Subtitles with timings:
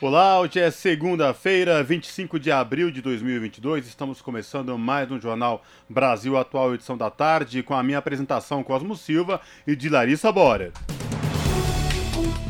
[0.00, 3.84] Olá, hoje é segunda-feira, 25 de abril de 2022.
[3.88, 8.94] Estamos começando mais um Jornal Brasil Atual, edição da tarde, com a minha apresentação Cosmo
[8.94, 10.72] Silva e de Larissa Bora.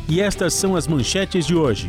[0.07, 1.87] E estas são as manchetes de hoje.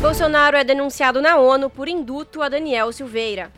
[0.00, 3.50] Bolsonaro é denunciado na ONU por induto a Daniel Silveira.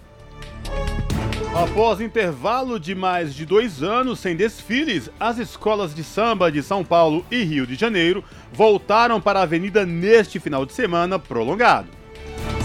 [1.58, 6.84] Após intervalo de mais de dois anos sem desfiles, as escolas de samba de São
[6.84, 8.22] Paulo e Rio de Janeiro
[8.52, 11.88] voltaram para a avenida neste final de semana prolongado.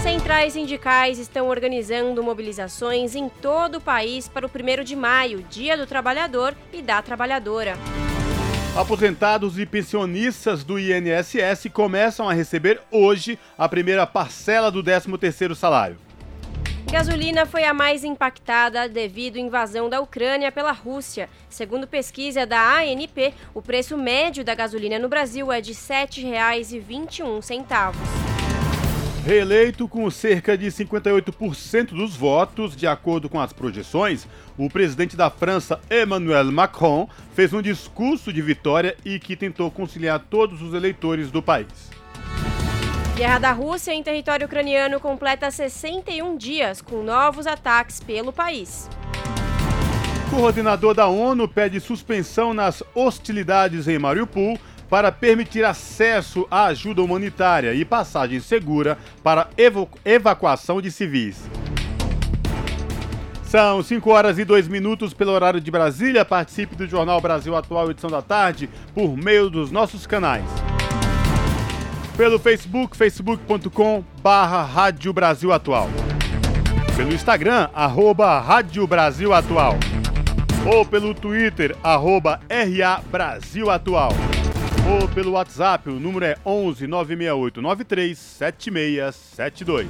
[0.00, 5.76] Centrais sindicais estão organizando mobilizações em todo o país para o 1 de maio, Dia
[5.76, 7.76] do Trabalhador e da Trabalhadora.
[8.76, 15.96] Aposentados e pensionistas do INSS começam a receber hoje a primeira parcela do 13º salário.
[16.90, 21.28] Gasolina foi a mais impactada devido à invasão da Ucrânia pela Rússia.
[21.48, 28.24] Segundo pesquisa da ANP, o preço médio da gasolina no Brasil é de R$ 7,21.
[29.24, 35.30] Reeleito com cerca de 58% dos votos, de acordo com as projeções, o presidente da
[35.30, 41.30] França, Emmanuel Macron, fez um discurso de vitória e que tentou conciliar todos os eleitores
[41.30, 41.93] do país.
[43.16, 48.90] Guerra da Rússia em território ucraniano completa 61 dias, com novos ataques pelo país.
[50.26, 54.58] O coordenador da ONU pede suspensão nas hostilidades em Mariupol
[54.90, 59.48] para permitir acesso à ajuda humanitária e passagem segura para
[60.04, 61.48] evacuação de civis.
[63.44, 66.24] São 5 horas e 2 minutos pelo horário de Brasília.
[66.24, 70.42] Participe do Jornal Brasil Atual, edição da tarde, por meio dos nossos canais
[72.16, 75.88] pelo Facebook, facebook.com barra Rádio Brasil Atual.
[76.96, 79.74] Pelo Instagram, arroba Rádio Brasil Atual.
[80.64, 84.12] Ou pelo Twitter, arroba RA Brasil Atual.
[85.00, 89.88] Ou pelo WhatsApp, o número é 11 968 93 7672.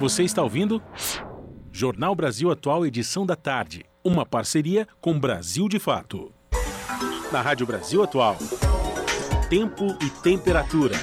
[0.00, 0.82] Você está ouvindo?
[1.70, 3.84] Jornal Brasil Atual, edição da tarde.
[4.02, 6.33] Uma parceria com Brasil de Fato
[7.30, 8.36] na Rádio Brasil Atual.
[9.48, 10.94] Tempo e temperatura.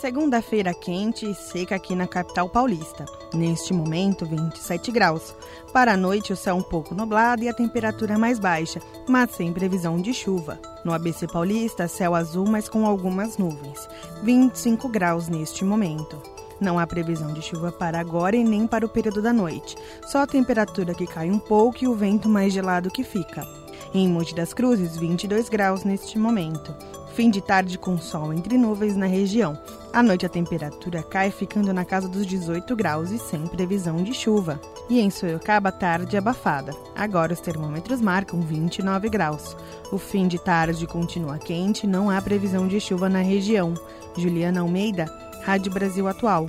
[0.00, 3.04] Segunda-feira quente e seca aqui na capital paulista.
[3.32, 5.34] Neste momento, 27 graus.
[5.72, 9.52] Para a noite, o céu um pouco nublado e a temperatura mais baixa, mas sem
[9.52, 10.58] previsão de chuva.
[10.84, 13.88] No ABC Paulista, céu azul, mas com algumas nuvens.
[14.24, 16.20] 25 graus neste momento.
[16.62, 19.76] Não há previsão de chuva para agora e nem para o período da noite.
[20.06, 23.44] Só a temperatura que cai um pouco e o vento mais gelado que fica.
[23.92, 26.72] Em Monte das Cruzes, 22 graus neste momento.
[27.14, 29.58] Fim de tarde com sol entre nuvens na região.
[29.92, 34.14] À noite a temperatura cai ficando na casa dos 18 graus e sem previsão de
[34.14, 34.60] chuva.
[34.88, 36.72] E em Sorocaba, tarde abafada.
[36.94, 39.56] Agora os termômetros marcam 29 graus.
[39.90, 43.74] O fim de tarde continua quente, não há previsão de chuva na região.
[44.16, 45.06] Juliana Almeida,
[45.44, 46.48] Rádio Brasil Atual.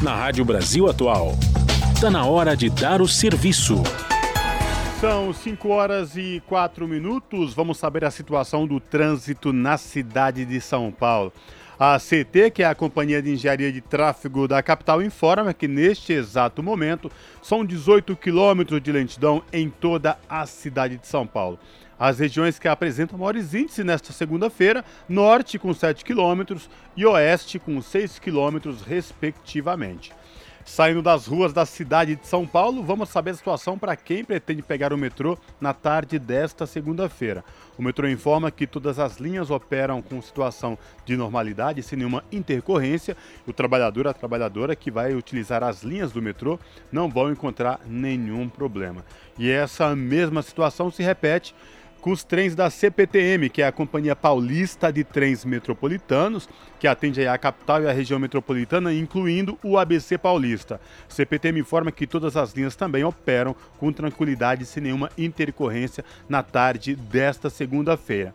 [0.00, 1.32] Na Rádio Brasil Atual,
[1.92, 3.82] está na hora de dar o serviço.
[5.00, 7.52] São 5 horas e 4 minutos.
[7.52, 11.32] Vamos saber a situação do trânsito na cidade de São Paulo.
[11.78, 16.12] A CT, que é a Companhia de Engenharia de Tráfego da capital, informa que neste
[16.12, 17.10] exato momento
[17.42, 21.58] são 18 quilômetros de lentidão em toda a cidade de São Paulo.
[21.98, 26.56] As regiões que apresentam maiores índices nesta segunda-feira, norte com 7 km
[26.96, 30.12] e oeste com 6 km, respectivamente.
[30.64, 34.62] Saindo das ruas da cidade de São Paulo, vamos saber a situação para quem pretende
[34.62, 37.44] pegar o metrô na tarde desta segunda-feira.
[37.76, 43.14] O metrô informa que todas as linhas operam com situação de normalidade, sem nenhuma intercorrência.
[43.46, 46.58] O trabalhador, a trabalhadora que vai utilizar as linhas do metrô
[46.90, 49.04] não vão encontrar nenhum problema.
[49.38, 51.54] E essa mesma situação se repete
[52.04, 56.46] com os trens da CPTM, que é a Companhia Paulista de Trens Metropolitanos,
[56.78, 60.78] que atende a capital e a região metropolitana, incluindo o ABC Paulista.
[61.08, 66.94] CPTM informa que todas as linhas também operam com tranquilidade, sem nenhuma intercorrência, na tarde
[66.94, 68.34] desta segunda-feira.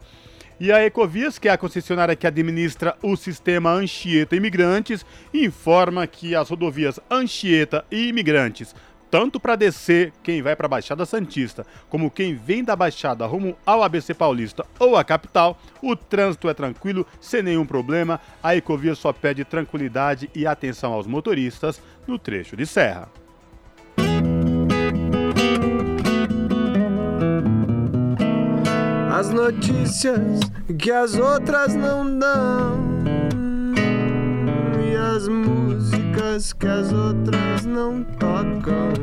[0.59, 6.35] E a Ecovias, que é a concessionária que administra o sistema Anchieta Imigrantes, informa que
[6.35, 8.75] as rodovias Anchieta e Imigrantes
[9.09, 13.55] tanto para descer quem vai para a Baixada Santista, como quem vem da Baixada rumo
[13.65, 18.19] ao ABC Paulista ou à capital, o trânsito é tranquilo, sem nenhum problema.
[18.41, 23.09] A Ecovia só pede tranquilidade e atenção aos motoristas no trecho de serra.
[29.11, 30.39] As notícias
[30.77, 33.08] que as outras não dão
[34.99, 38.93] as músicas que as outras não tocam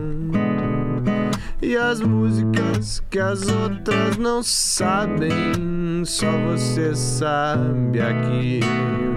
[1.60, 8.60] e as músicas que as outras não sabem, só você sabe aqui,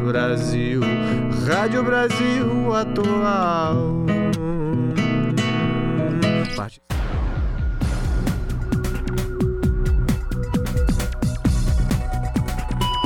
[0.08, 0.82] Brasil,
[1.48, 4.06] Rádio Brasil Atual.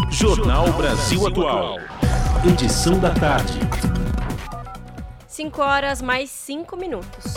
[0.10, 1.93] Jornal Brasil Atual.
[2.46, 3.58] Edição da tarde.
[5.30, 7.33] 5 horas mais 5 minutos.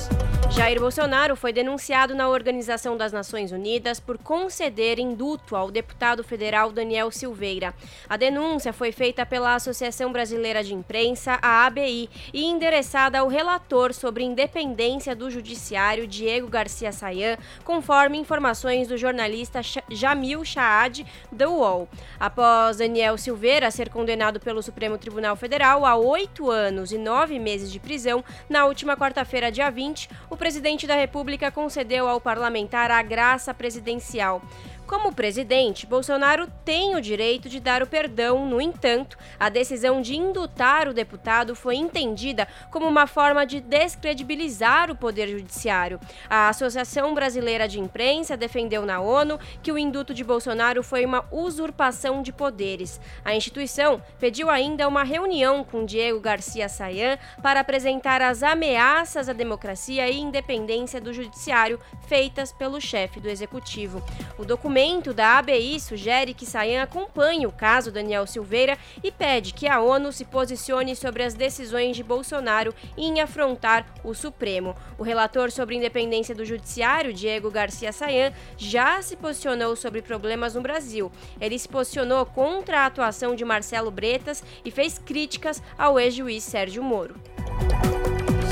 [0.56, 6.73] Jair Bolsonaro foi denunciado na Organização das Nações Unidas por conceder induto ao deputado federal
[6.73, 7.75] Daniel Silveira.
[8.08, 13.93] A denúncia foi feita pela Associação Brasileira de Imprensa, a ABI, e endereçada ao relator
[13.93, 19.61] sobre independência do Judiciário, Diego Garcia Sayan, conforme informações do jornalista
[19.91, 21.87] Jamil Shaad, do UOL.
[22.19, 27.70] Após Daniel Silveira ser condenado pelo Supremo Tribunal Federal a oito anos e nove meses
[27.70, 33.02] de prisão, na última quarta-feira, dia 20, o presidente da República concedeu ao parlamentar a
[33.02, 34.40] graça presidencial.
[34.87, 40.15] Como presidente, Bolsonaro tem o direito de dar o perdão, no entanto, a decisão de
[40.15, 45.99] indutar o deputado foi entendida como uma forma de descredibilizar o Poder Judiciário.
[46.31, 51.25] A Associação Brasileira de Imprensa defendeu na ONU que o induto de Bolsonaro foi uma
[51.32, 53.00] usurpação de poderes.
[53.25, 59.32] A instituição pediu ainda uma reunião com Diego Garcia Sayan para apresentar as ameaças à
[59.32, 64.00] democracia e independência do Judiciário feitas pelo chefe do Executivo.
[64.39, 69.55] O documento documento da ABI sugere que Sayan acompanhe o caso Daniel Silveira e pede
[69.55, 74.76] que a ONU se posicione sobre as decisões de Bolsonaro em afrontar o Supremo.
[74.99, 80.61] O relator sobre independência do Judiciário, Diego Garcia Sayan, já se posicionou sobre problemas no
[80.61, 81.11] Brasil.
[81.40, 86.82] Ele se posicionou contra a atuação de Marcelo Bretas e fez críticas ao ex-juiz Sérgio
[86.82, 87.14] Moro.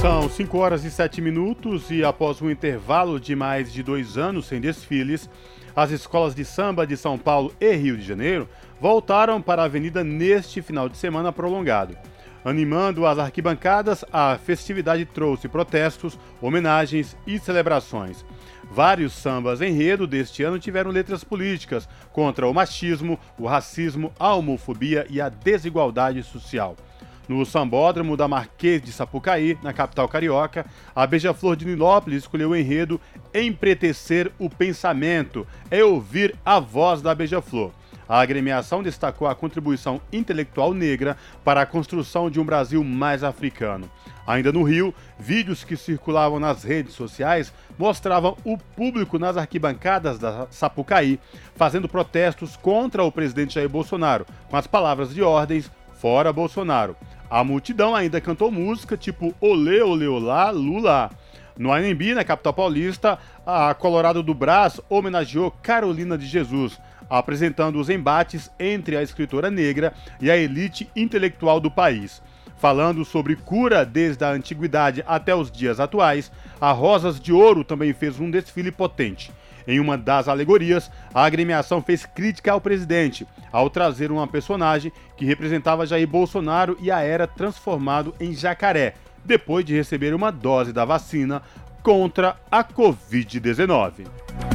[0.00, 4.46] São 5 horas e 7 minutos e após um intervalo de mais de dois anos
[4.46, 5.30] sem desfiles,
[5.76, 8.48] as escolas de samba de São Paulo e Rio de Janeiro
[8.80, 11.96] voltaram para a avenida neste final de semana prolongado.
[12.44, 18.22] Animando as arquibancadas, a festividade trouxe protestos, homenagens e celebrações.
[18.70, 25.06] Vários sambas enredo deste ano tiveram letras políticas contra o machismo, o racismo, a homofobia
[25.08, 26.76] e a desigualdade social.
[27.26, 32.56] No sambódromo da Marquês de Sapucaí, na capital carioca, a Beija-Flor de Nilópolis escolheu o
[32.56, 33.00] enredo
[33.32, 37.72] Empretecer o Pensamento, é ouvir a voz da Beija-Flor.
[38.06, 43.90] A agremiação destacou a contribuição intelectual negra para a construção de um Brasil mais africano.
[44.26, 50.46] Ainda no Rio, vídeos que circulavam nas redes sociais mostravam o público nas arquibancadas da
[50.50, 51.18] Sapucaí
[51.56, 56.94] fazendo protestos contra o presidente Jair Bolsonaro, com as palavras de ordens fora Bolsonaro.
[57.30, 61.10] A multidão ainda cantou música tipo Olê, Olê, Olá, Lula.
[61.58, 67.88] No ANB, na capital paulista, a Colorado do Brás homenageou Carolina de Jesus, apresentando os
[67.88, 72.22] embates entre a escritora negra e a elite intelectual do país.
[72.56, 77.92] Falando sobre cura desde a antiguidade até os dias atuais, a Rosas de Ouro também
[77.92, 79.32] fez um desfile potente.
[79.66, 85.24] Em uma das alegorias, a agremiação fez crítica ao presidente ao trazer uma personagem que
[85.24, 88.94] representava Jair Bolsonaro e a era transformado em jacaré,
[89.24, 91.40] depois de receber uma dose da vacina
[91.82, 94.53] contra a Covid-19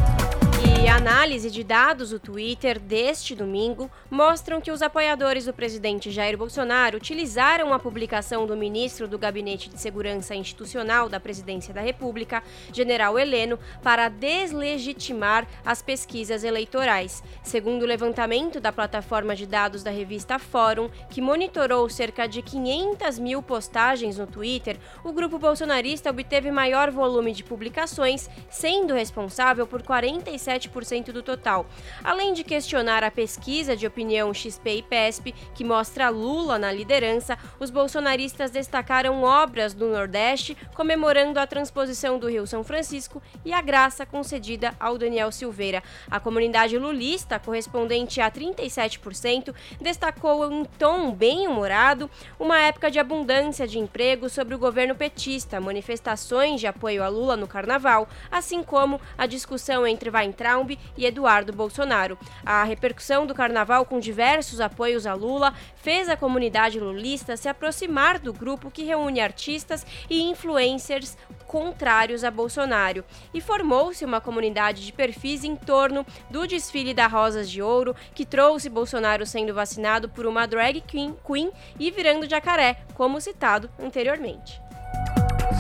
[0.88, 6.98] análise de dados do Twitter deste domingo mostram que os apoiadores do presidente Jair Bolsonaro
[6.98, 13.18] utilizaram a publicação do ministro do Gabinete de Segurança Institucional da Presidência da República, General
[13.20, 17.24] Heleno, para deslegitimar as pesquisas eleitorais.
[17.44, 23.20] Segundo o levantamento da plataforma de dados da revista Fórum, que monitorou cerca de 500
[23.20, 29.82] mil postagens no Twitter, o grupo bolsonarista obteve maior volume de publicações, sendo responsável por
[29.82, 31.66] 47% 10% do total.
[32.04, 37.38] Além de questionar a pesquisa de opinião XP e PESP, que mostra Lula na liderança,
[37.60, 43.62] os bolsonaristas destacaram obras do Nordeste comemorando a transposição do Rio São Francisco e a
[43.62, 45.84] graça concedida ao Daniel Silveira.
[46.10, 52.10] A comunidade lulista, correspondente a 37%, destacou em tom bem-humorado
[52.40, 57.36] uma época de abundância de emprego sobre o governo petista, manifestações de apoio a Lula
[57.36, 60.59] no carnaval, assim como a discussão entre Weintraub
[60.98, 62.18] e Eduardo Bolsonaro.
[62.46, 68.20] A repercussão do carnaval com diversos apoios a Lula fez a comunidade lulista se aproximar
[68.20, 73.04] do grupo que reúne artistas e influencers contrários a Bolsonaro.
[73.34, 78.26] E formou-se uma comunidade de perfis em torno do desfile da Rosas de Ouro, que
[78.26, 84.69] trouxe Bolsonaro sendo vacinado por uma drag queen, queen e virando jacaré, como citado anteriormente.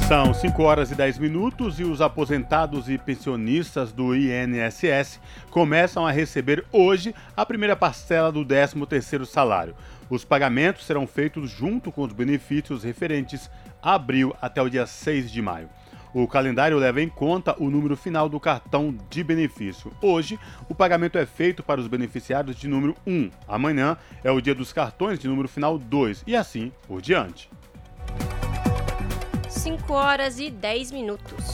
[0.07, 5.19] São 5 horas e 10 minutos e os aposentados e pensionistas do INSS
[5.49, 9.75] começam a receber hoje a primeira parcela do 13º salário.
[10.09, 13.49] Os pagamentos serão feitos junto com os benefícios referentes
[13.81, 15.69] a abril até o dia 6 de maio.
[16.13, 19.91] O calendário leva em conta o número final do cartão de benefício.
[20.01, 23.29] Hoje, o pagamento é feito para os beneficiários de número 1.
[23.47, 27.49] Amanhã é o dia dos cartões de número final 2 e assim por diante.
[29.59, 31.45] 5 horas e 10 minutos.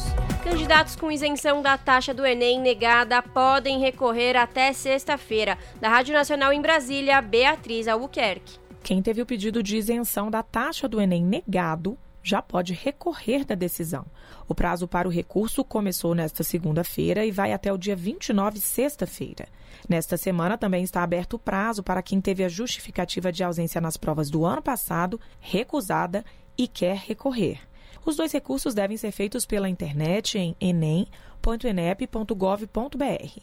[0.43, 5.57] Candidatos com isenção da taxa do Enem negada podem recorrer até sexta-feira.
[5.81, 8.59] Da Rádio Nacional em Brasília, Beatriz Albuquerque.
[8.83, 13.55] Quem teve o pedido de isenção da taxa do Enem negado já pode recorrer da
[13.55, 14.05] decisão.
[14.47, 19.47] O prazo para o recurso começou nesta segunda-feira e vai até o dia 29, sexta-feira.
[19.89, 23.97] Nesta semana também está aberto o prazo para quem teve a justificativa de ausência nas
[23.97, 26.23] provas do ano passado recusada
[26.55, 27.61] e quer recorrer.
[28.05, 33.39] Os dois recursos devem ser feitos pela internet em enem.enep.gov.br.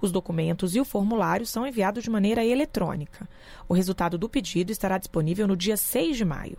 [0.00, 3.28] Os documentos e o formulário são enviados de maneira eletrônica.
[3.68, 6.56] O resultado do pedido estará disponível no dia 6 de maio.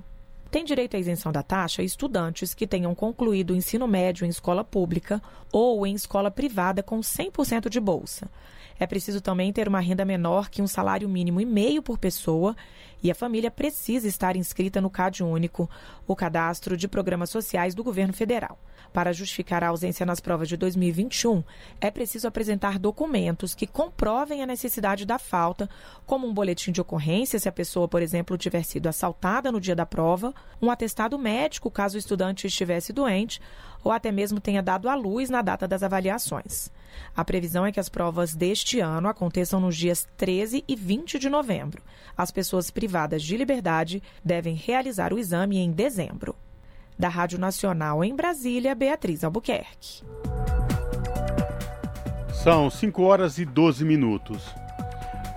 [0.51, 4.63] Tem direito à isenção da taxa estudantes que tenham concluído o ensino médio em escola
[4.63, 5.19] pública
[5.51, 8.29] ou em escola privada com 100% de bolsa.
[8.79, 12.55] É preciso também ter uma renda menor que um salário mínimo e meio por pessoa
[13.01, 15.69] e a família precisa estar inscrita no CAD Único,
[16.07, 18.57] o cadastro de programas sociais do governo federal.
[18.93, 21.43] Para justificar a ausência nas provas de 2021,
[21.79, 25.69] é preciso apresentar documentos que comprovem a necessidade da falta,
[26.05, 29.75] como um boletim de ocorrência, se a pessoa, por exemplo, tiver sido assaltada no dia
[29.75, 33.41] da prova, um atestado médico, caso o estudante estivesse doente,
[33.83, 36.69] ou até mesmo tenha dado à luz na data das avaliações.
[37.15, 41.29] A previsão é que as provas deste ano aconteçam nos dias 13 e 20 de
[41.29, 41.81] novembro.
[42.15, 46.35] As pessoas privadas de liberdade devem realizar o exame em dezembro.
[46.97, 50.03] Da Rádio Nacional em Brasília, Beatriz Albuquerque.
[52.43, 54.55] São 5 horas e 12 minutos.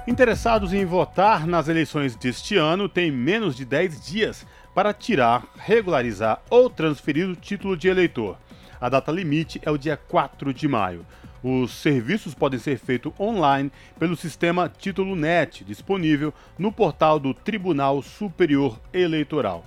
[0.07, 6.43] Interessados em votar nas eleições deste ano têm menos de 10 dias para tirar, regularizar
[6.49, 8.37] ou transferir o título de eleitor.
[8.81, 11.05] A data limite é o dia 4 de maio.
[11.43, 18.03] Os serviços podem ser feitos online pelo sistema Título Net, disponível no portal do Tribunal
[18.03, 19.65] Superior Eleitoral.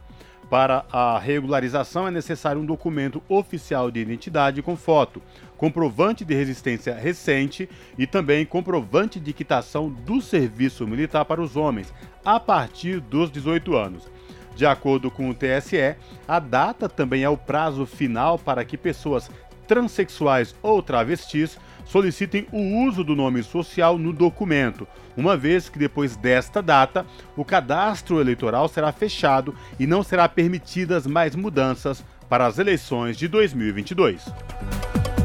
[0.50, 5.20] Para a regularização é necessário um documento oficial de identidade com foto,
[5.58, 7.68] comprovante de resistência recente
[7.98, 11.92] e também comprovante de quitação do serviço militar para os homens
[12.24, 14.13] a partir dos 18 anos.
[14.56, 15.96] De acordo com o TSE,
[16.28, 19.30] a data também é o prazo final para que pessoas
[19.68, 26.16] transexuais ou travestis solicitem o uso do nome social no documento, uma vez que depois
[26.16, 27.06] desta data
[27.36, 33.28] o cadastro eleitoral será fechado e não será permitidas mais mudanças para as eleições de
[33.28, 34.24] 2022.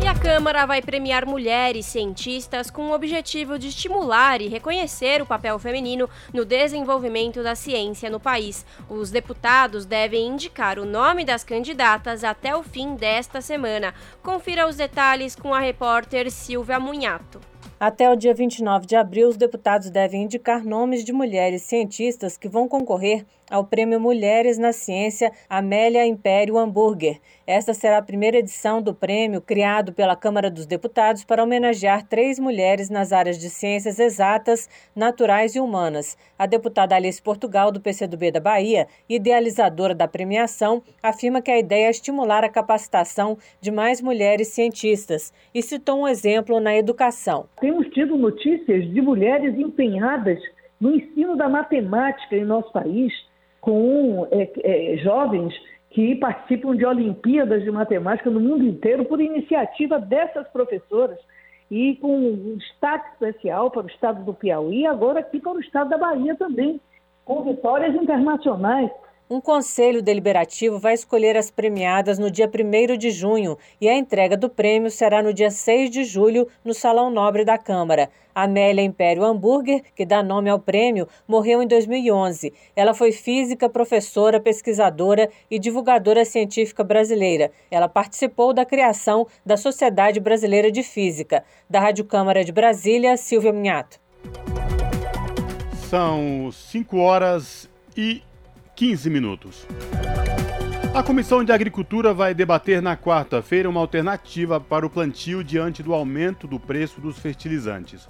[0.08, 5.58] A Câmara vai premiar mulheres cientistas com o objetivo de estimular e reconhecer o papel
[5.58, 8.64] feminino no desenvolvimento da ciência no país.
[8.88, 13.92] Os deputados devem indicar o nome das candidatas até o fim desta semana.
[14.22, 17.38] Confira os detalhes com a repórter Silvia Munhato.
[17.78, 22.48] Até o dia 29 de abril, os deputados devem indicar nomes de mulheres cientistas que
[22.48, 27.18] vão concorrer ao Prêmio Mulheres na Ciência Amélia Império Hambúrguer.
[27.46, 32.38] Esta será a primeira edição do prêmio criado pela Câmara dos Deputados para homenagear três
[32.38, 36.16] mulheres nas áreas de ciências exatas, naturais e humanas.
[36.38, 41.86] A deputada Alice Portugal, do PCdoB da Bahia, idealizadora da premiação, afirma que a ideia
[41.86, 47.46] é estimular a capacitação de mais mulheres cientistas e citou um exemplo na educação.
[47.60, 50.38] Temos tido notícias de mulheres empenhadas
[50.80, 53.12] no ensino da matemática em nosso país,
[53.68, 55.54] com é, é, jovens
[55.90, 61.18] que participam de Olimpíadas de Matemática no mundo inteiro por iniciativa dessas professoras.
[61.70, 65.60] e com um destaque especial para o estado do Piauí e agora aqui para o
[65.60, 66.80] estado da Bahia também,
[67.26, 68.90] com vitórias internacionais.
[69.30, 74.38] Um conselho deliberativo vai escolher as premiadas no dia 1 de junho e a entrega
[74.38, 78.08] do prêmio será no dia 6 de julho no Salão Nobre da Câmara.
[78.34, 82.54] Amélia Império Hambúrguer, que dá nome ao prêmio, morreu em 2011.
[82.74, 87.52] Ela foi física, professora, pesquisadora e divulgadora científica brasileira.
[87.70, 91.44] Ela participou da criação da Sociedade Brasileira de Física.
[91.68, 94.00] Da Rádio Câmara de Brasília, Silvia Minhato.
[95.90, 98.22] São 5 horas e
[98.78, 99.66] 15 minutos.
[100.94, 105.92] A Comissão de Agricultura vai debater na quarta-feira uma alternativa para o plantio diante do
[105.92, 108.08] aumento do preço dos fertilizantes.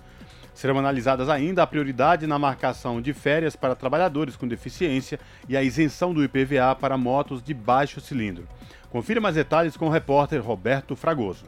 [0.53, 5.63] Serão analisadas ainda a prioridade na marcação de férias para trabalhadores com deficiência e a
[5.63, 8.47] isenção do IPVA para motos de baixo cilindro.
[8.91, 11.47] Confira mais detalhes com o repórter Roberto Fragoso.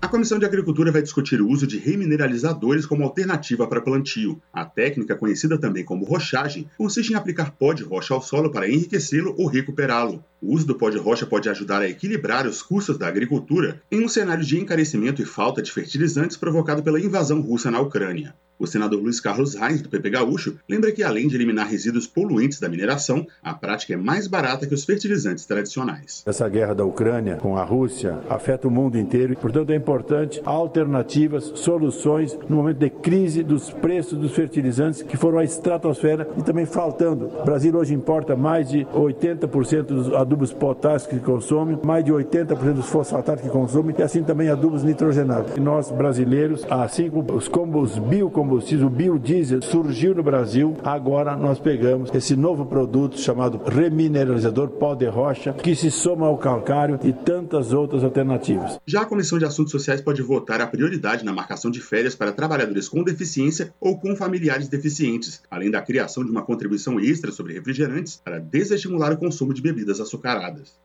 [0.00, 4.40] A Comissão de Agricultura vai discutir o uso de remineralizadores como alternativa para plantio.
[4.52, 8.68] A técnica, conhecida também como rochagem, consiste em aplicar pó de rocha ao solo para
[8.70, 10.24] enriquecê-lo ou recuperá-lo.
[10.40, 14.04] O uso do pó de rocha pode ajudar a equilibrar os custos da agricultura em
[14.04, 18.34] um cenário de encarecimento e falta de fertilizantes provocado pela invasão russa na Ucrânia.
[18.58, 22.58] O senador Luiz Carlos Reis, do PP Gaúcho, lembra que além de eliminar resíduos poluentes
[22.58, 26.24] da mineração, a prática é mais barata que os fertilizantes tradicionais.
[26.26, 30.42] Essa guerra da Ucrânia com a Rússia afeta o mundo inteiro e, portanto, é importante
[30.44, 36.42] alternativas, soluções no momento de crise dos preços dos fertilizantes que foram à estratosfera e
[36.42, 37.26] também faltando.
[37.26, 42.74] O Brasil hoje importa mais de 80% dos adubos potássicos que consome, mais de 80%
[42.74, 45.56] dos fosfatos que consome e assim também adubos nitrogenados.
[45.56, 50.76] E nós brasileiros, assim como os combos biocombustíveis, combustíveis, o biodiesel, surgiu no Brasil.
[50.84, 56.36] Agora nós pegamos esse novo produto chamado remineralizador pó de rocha, que se soma ao
[56.36, 58.78] calcário e tantas outras alternativas.
[58.86, 62.32] Já a Comissão de Assuntos Sociais pode votar a prioridade na marcação de férias para
[62.32, 67.54] trabalhadores com deficiência ou com familiares deficientes, além da criação de uma contribuição extra sobre
[67.54, 70.17] refrigerantes para desestimular o consumo de bebidas açucaradas.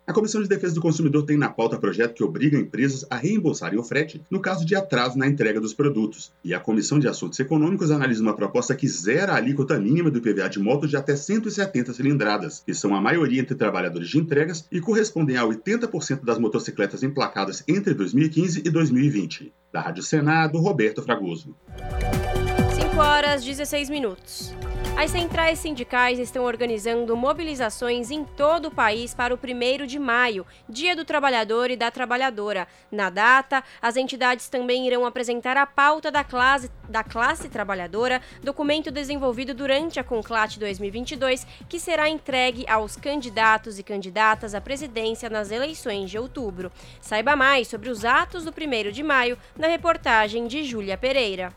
[0.05, 3.79] A Comissão de Defesa do Consumidor tem na pauta projeto que obriga empresas a reembolsarem
[3.79, 6.31] o frete no caso de atraso na entrega dos produtos.
[6.43, 10.11] E a Comissão de Assuntos Econômicos Econômicos analisa uma proposta que zera a alíquota mínima
[10.11, 14.17] do IPVA de motos de até 170 cilindradas, que são a maioria entre trabalhadores de
[14.17, 19.53] entregas e correspondem a 80% das motocicletas emplacadas entre 2015 e 2020.
[19.71, 21.55] Da Rádio Senado, Roberto Fragoso.
[22.93, 24.53] 5 horas 16 minutos.
[24.95, 30.45] As centrais sindicais estão organizando mobilizações em todo o país para o 1 de maio,
[30.69, 32.67] Dia do Trabalhador e da Trabalhadora.
[32.91, 38.91] Na data, as entidades também irão apresentar a pauta da classe, da classe trabalhadora, documento
[38.91, 45.49] desenvolvido durante a Conclate 2022, que será entregue aos candidatos e candidatas à presidência nas
[45.49, 46.71] eleições de outubro.
[47.01, 51.51] Saiba mais sobre os atos do 1 de maio na reportagem de Júlia Pereira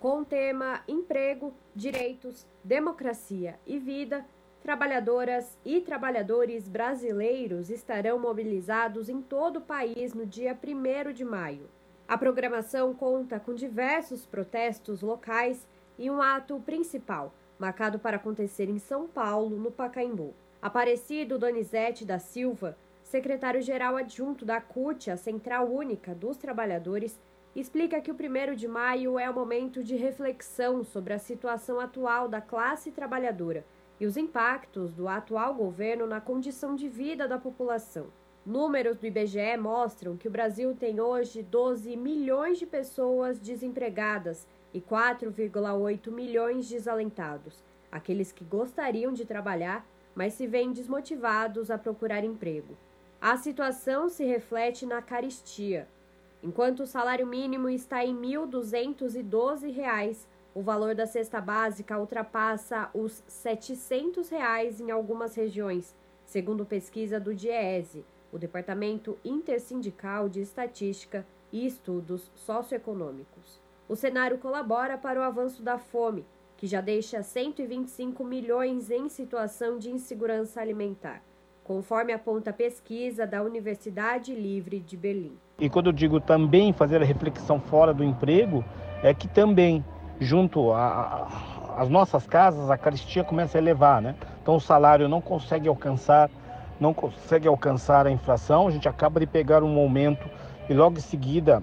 [0.00, 4.24] com o tema Emprego, Direitos, Democracia e Vida,
[4.62, 11.68] trabalhadoras e trabalhadores brasileiros estarão mobilizados em todo o país no dia 1 de maio.
[12.06, 15.66] A programação conta com diversos protestos locais
[15.98, 20.34] e um ato principal, marcado para acontecer em São Paulo, no Pacaembu.
[20.60, 27.18] Aparecido Donizete da Silva, secretário-geral adjunto da CUT, a Central Única dos Trabalhadores,
[27.54, 32.28] explica que o 1 de maio é o momento de reflexão sobre a situação atual
[32.28, 33.64] da classe trabalhadora
[34.00, 38.06] e os impactos do atual governo na condição de vida da população.
[38.46, 44.80] Números do IBGE mostram que o Brasil tem hoje 12 milhões de pessoas desempregadas e
[44.80, 52.76] 4,8 milhões desalentados, aqueles que gostariam de trabalhar, mas se veem desmotivados a procurar emprego.
[53.20, 55.88] A situação se reflete na caristia,
[56.42, 63.24] Enquanto o salário mínimo está em R$ 1.212, o valor da cesta básica ultrapassa os
[63.26, 71.66] 700 reais em algumas regiões, segundo pesquisa do DIESE, o Departamento Intersindical de Estatística e
[71.66, 73.60] Estudos Socioeconômicos.
[73.88, 76.24] O cenário colabora para o avanço da fome,
[76.56, 81.22] que já deixa 125 milhões em situação de insegurança alimentar,
[81.64, 85.38] conforme aponta a pesquisa da Universidade Livre de Berlim.
[85.60, 88.64] E quando eu digo também fazer a reflexão fora do emprego,
[89.02, 89.84] é que também,
[90.20, 94.14] junto às nossas casas, a caristia começa a elevar, né?
[94.40, 96.30] Então o salário não consegue alcançar,
[96.78, 100.30] não consegue alcançar a inflação, a gente acaba de pegar um aumento
[100.70, 101.60] e logo em seguida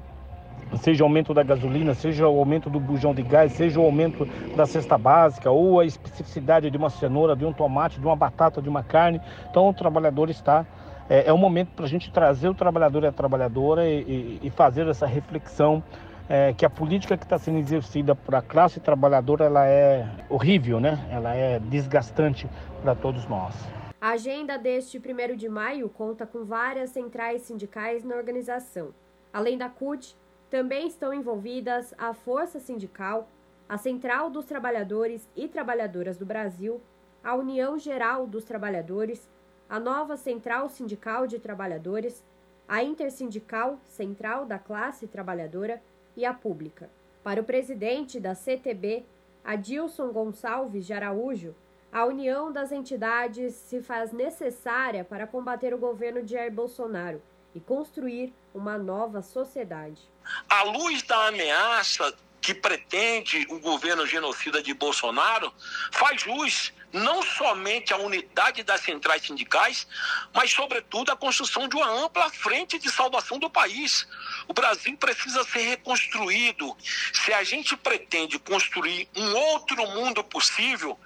[0.81, 4.25] seja o aumento da gasolina, seja o aumento do bujão de gás, seja o aumento
[4.57, 8.61] da cesta básica, ou a especificidade de uma cenoura, de um tomate, de uma batata,
[8.61, 9.21] de uma carne.
[9.49, 10.65] Então o trabalhador está
[11.09, 14.39] é, é um momento para a gente trazer o trabalhador e a trabalhadora e, e,
[14.43, 15.83] e fazer essa reflexão
[16.27, 20.79] é, que a política que está sendo exercida por a classe trabalhadora ela é horrível,
[20.79, 21.07] né?
[21.11, 22.49] Ela é desgastante
[22.81, 23.55] para todos nós.
[24.01, 28.89] A agenda deste 1 de maio conta com várias centrais sindicais na organização.
[29.31, 30.15] Além da CUT,
[30.49, 33.27] também estão envolvidas a Força Sindical,
[33.67, 36.81] a Central dos Trabalhadores e Trabalhadoras do Brasil,
[37.23, 39.27] a União Geral dos Trabalhadores,
[39.69, 42.23] a nova Central Sindical de Trabalhadores,
[42.67, 45.81] a Intersindical Central da Classe Trabalhadora
[46.15, 46.89] e a Pública.
[47.23, 49.03] Para o presidente da CTB,
[49.43, 51.55] Adilson Gonçalves de Araújo,
[51.91, 57.21] a união das entidades se faz necessária para combater o governo de Jair Bolsonaro
[57.53, 60.01] e construir uma nova sociedade.
[60.49, 65.51] À luz da ameaça que pretende o governo genocida de Bolsonaro,
[65.91, 69.85] faz jus não somente a unidade das centrais sindicais,
[70.33, 74.07] mas, sobretudo, a construção de uma ampla frente de salvação do país.
[74.47, 76.75] O Brasil precisa ser reconstruído.
[77.13, 80.97] Se a gente pretende construir um outro mundo possível,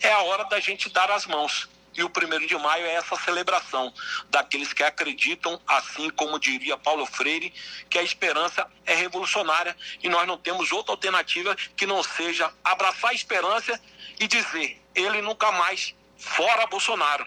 [0.00, 1.68] é a hora da gente dar as mãos.
[1.96, 3.92] E o primeiro de maio é essa celebração
[4.28, 7.52] daqueles que acreditam, assim como diria Paulo Freire,
[7.88, 13.10] que a esperança é revolucionária e nós não temos outra alternativa que não seja abraçar
[13.10, 13.80] a esperança
[14.18, 17.26] e dizer: ele nunca mais fora Bolsonaro.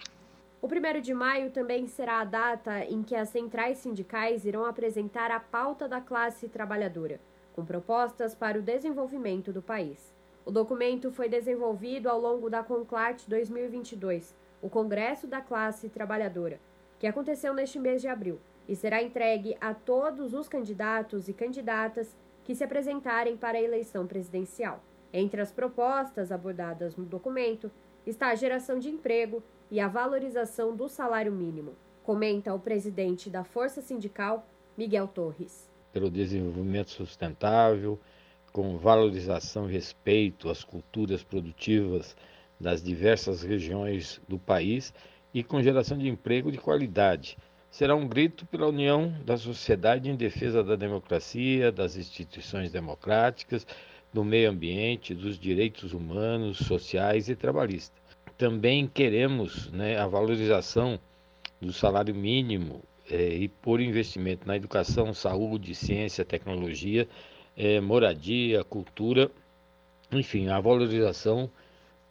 [0.60, 5.30] O 1 de maio também será a data em que as centrais sindicais irão apresentar
[5.30, 7.20] a pauta da classe trabalhadora,
[7.54, 10.12] com propostas para o desenvolvimento do país.
[10.44, 16.58] O documento foi desenvolvido ao longo da Conclart 2022, o Congresso da Classe Trabalhadora,
[16.98, 22.16] que aconteceu neste mês de abril e será entregue a todos os candidatos e candidatas
[22.44, 24.82] que se apresentarem para a eleição presidencial.
[25.12, 27.70] Entre as propostas abordadas no documento
[28.06, 33.44] está a geração de emprego e a valorização do salário mínimo, comenta o presidente da
[33.44, 35.68] Força Sindical, Miguel Torres.
[35.92, 37.98] Pelo desenvolvimento sustentável,
[38.52, 42.16] com valorização e respeito às culturas produtivas
[42.60, 44.92] das diversas regiões do país
[45.32, 47.36] e com geração de emprego de qualidade.
[47.70, 53.66] Será um grito pela união da sociedade em defesa da democracia, das instituições democráticas,
[54.12, 58.00] do meio ambiente, dos direitos humanos, sociais e trabalhistas.
[58.36, 60.98] Também queremos né, a valorização
[61.60, 67.08] do salário mínimo eh, e por investimento na educação, saúde, ciência, tecnologia,
[67.56, 69.30] eh, moradia, cultura,
[70.12, 71.50] enfim, a valorização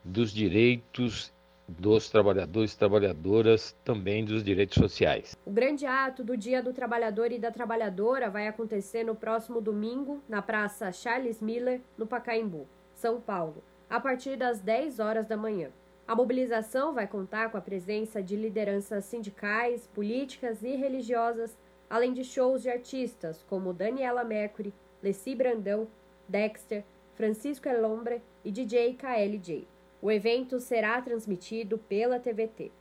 [0.04, 1.32] dos direitos
[1.68, 5.36] dos trabalhadores e trabalhadoras, também dos direitos sociais.
[5.46, 10.22] O grande ato do Dia do Trabalhador e da Trabalhadora vai acontecer no próximo domingo,
[10.30, 15.70] na Praça Charles Miller, no Pacaembu, São Paulo, a partir das 10 horas da manhã.
[16.08, 21.58] A mobilização vai contar com a presença de lideranças sindicais, políticas e religiosas,
[21.90, 25.86] além de shows de artistas como Daniela Mercury, Leci Brandão,
[26.28, 29.68] Dexter, Francisco Elombre e DJ KLJ.
[30.02, 32.72] O evento será transmitido pela TVT.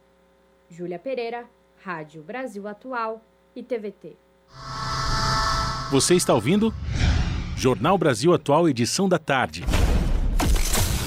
[0.69, 1.47] Júlia Pereira,
[1.83, 3.25] Rádio Brasil Atual
[3.55, 4.17] e TVT.
[5.91, 6.75] Você está ouvindo?
[7.57, 9.65] Jornal Brasil Atual, edição da tarde.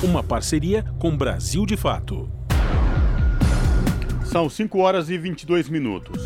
[0.04, 2.28] Uma parceria com Brasil de Fato.
[4.26, 6.24] São 5 horas e 22 minutos.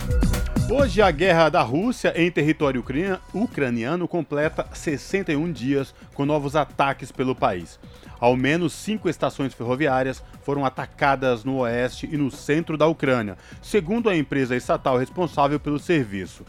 [0.75, 2.83] Hoje, a guerra da Rússia em território
[3.31, 7.79] ucraniano completa 61 dias com novos ataques pelo país.
[8.19, 14.09] Ao menos cinco estações ferroviárias foram atacadas no oeste e no centro da Ucrânia, segundo
[14.09, 16.43] a empresa estatal responsável pelo serviço.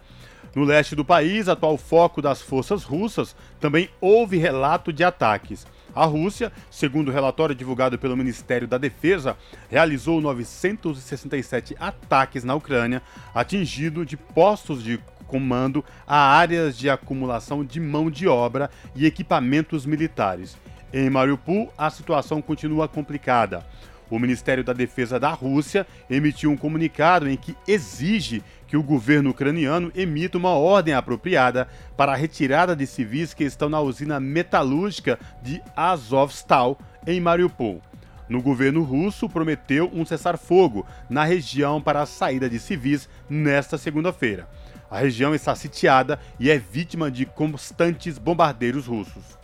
[0.56, 5.66] No leste do país, atual foco das forças russas, também houve relato de ataques.
[5.94, 9.36] A Rússia, segundo o relatório divulgado pelo Ministério da Defesa,
[9.70, 13.00] realizou 967 ataques na Ucrânia,
[13.34, 19.86] atingindo de postos de comando a áreas de acumulação de mão de obra e equipamentos
[19.86, 20.56] militares.
[20.92, 23.66] Em Mariupol, a situação continua complicada.
[24.10, 28.42] O Ministério da Defesa da Rússia emitiu um comunicado em que exige
[28.74, 33.68] que o governo ucraniano emita uma ordem apropriada para a retirada de civis que estão
[33.68, 37.80] na usina metalúrgica de Azovstal, em Mariupol.
[38.28, 44.48] No governo russo, prometeu um cessar-fogo na região para a saída de civis nesta segunda-feira.
[44.90, 49.38] A região está sitiada e é vítima de constantes bombardeiros russos.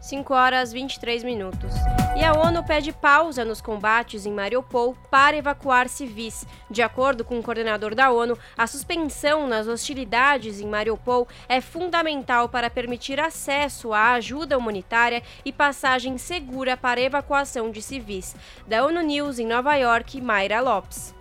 [0.00, 1.74] 5 horas 23 minutos.
[2.16, 6.46] E a ONU pede pausa nos combates em Mariupol para evacuar civis.
[6.70, 12.48] De acordo com o coordenador da ONU, a suspensão nas hostilidades em Mariupol é fundamental
[12.48, 18.34] para permitir acesso à ajuda humanitária e passagem segura para evacuação de civis.
[18.66, 21.14] Da ONU News em Nova York, Mayra Lopes.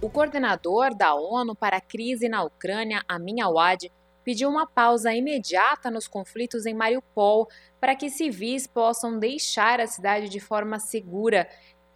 [0.00, 3.90] O coordenador da ONU para a crise na Ucrânia, Amin Awad,
[4.26, 7.46] pediu uma pausa imediata nos conflitos em Mariupol
[7.80, 11.48] para que civis possam deixar a cidade de forma segura.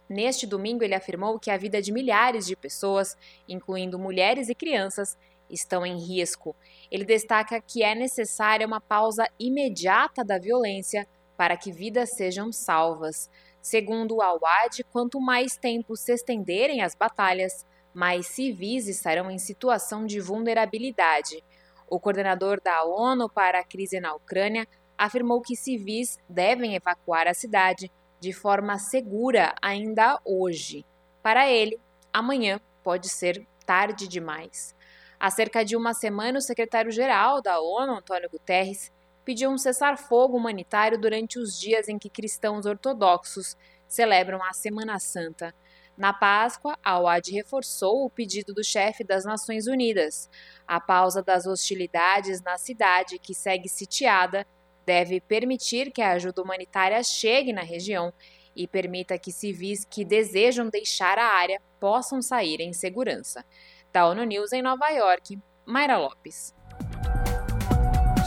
[0.09, 3.15] Neste domingo, ele afirmou que a vida de milhares de pessoas,
[3.47, 5.17] incluindo mulheres e crianças,
[5.49, 6.55] estão em risco.
[6.89, 13.29] Ele destaca que é necessária uma pausa imediata da violência para que vidas sejam salvas.
[13.61, 20.05] Segundo a UAD, quanto mais tempo se estenderem as batalhas, mais civis estarão em situação
[20.05, 21.43] de vulnerabilidade.
[21.89, 24.67] O coordenador da ONU para a crise na Ucrânia
[25.01, 30.85] afirmou que civis devem evacuar a cidade de forma segura ainda hoje.
[31.23, 31.79] Para ele,
[32.13, 34.75] amanhã pode ser tarde demais.
[35.19, 38.91] Há cerca de uma semana, o secretário-geral da ONU, Antônio Guterres,
[39.25, 45.51] pediu um cessar-fogo humanitário durante os dias em que cristãos ortodoxos celebram a Semana Santa.
[45.97, 50.29] Na Páscoa, a OAD reforçou o pedido do chefe das Nações Unidas.
[50.67, 54.45] A pausa das hostilidades na cidade, que segue sitiada,
[54.91, 58.11] deve permitir que a ajuda humanitária chegue na região
[58.53, 63.45] e permita que civis que desejam deixar a área possam sair em segurança.
[63.93, 66.53] Da ONU News em Nova York, Mayra Lopes.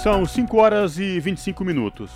[0.03, 2.13] São 5 horas e 25 minutos.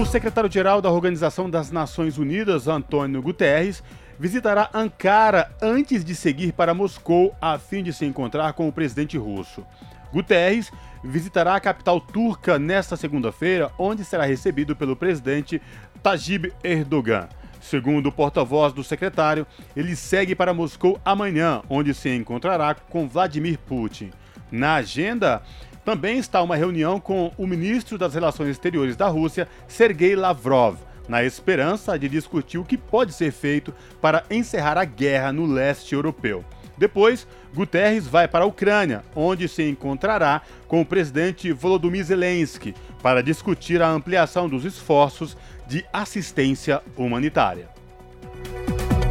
[0.00, 3.84] O secretário-geral da Organização das Nações Unidas, Antônio Guterres,
[4.18, 9.16] visitará Ankara antes de seguir para Moscou a fim de se encontrar com o presidente
[9.16, 9.64] russo.
[10.12, 15.60] Guterres visitará a capital turca nesta segunda-feira, onde será recebido pelo presidente
[16.02, 17.28] Tajib Erdogan.
[17.60, 23.58] Segundo o porta-voz do secretário, ele segue para Moscou amanhã, onde se encontrará com Vladimir
[23.58, 24.10] Putin.
[24.50, 25.42] Na agenda
[25.84, 31.24] também está uma reunião com o ministro das Relações Exteriores da Rússia, Sergei Lavrov na
[31.24, 36.44] esperança de discutir o que pode ser feito para encerrar a guerra no leste europeu.
[36.78, 43.22] Depois, Guterres vai para a Ucrânia, onde se encontrará com o presidente Volodymyr Zelensky para
[43.22, 45.36] discutir a ampliação dos esforços
[45.66, 47.68] de assistência humanitária.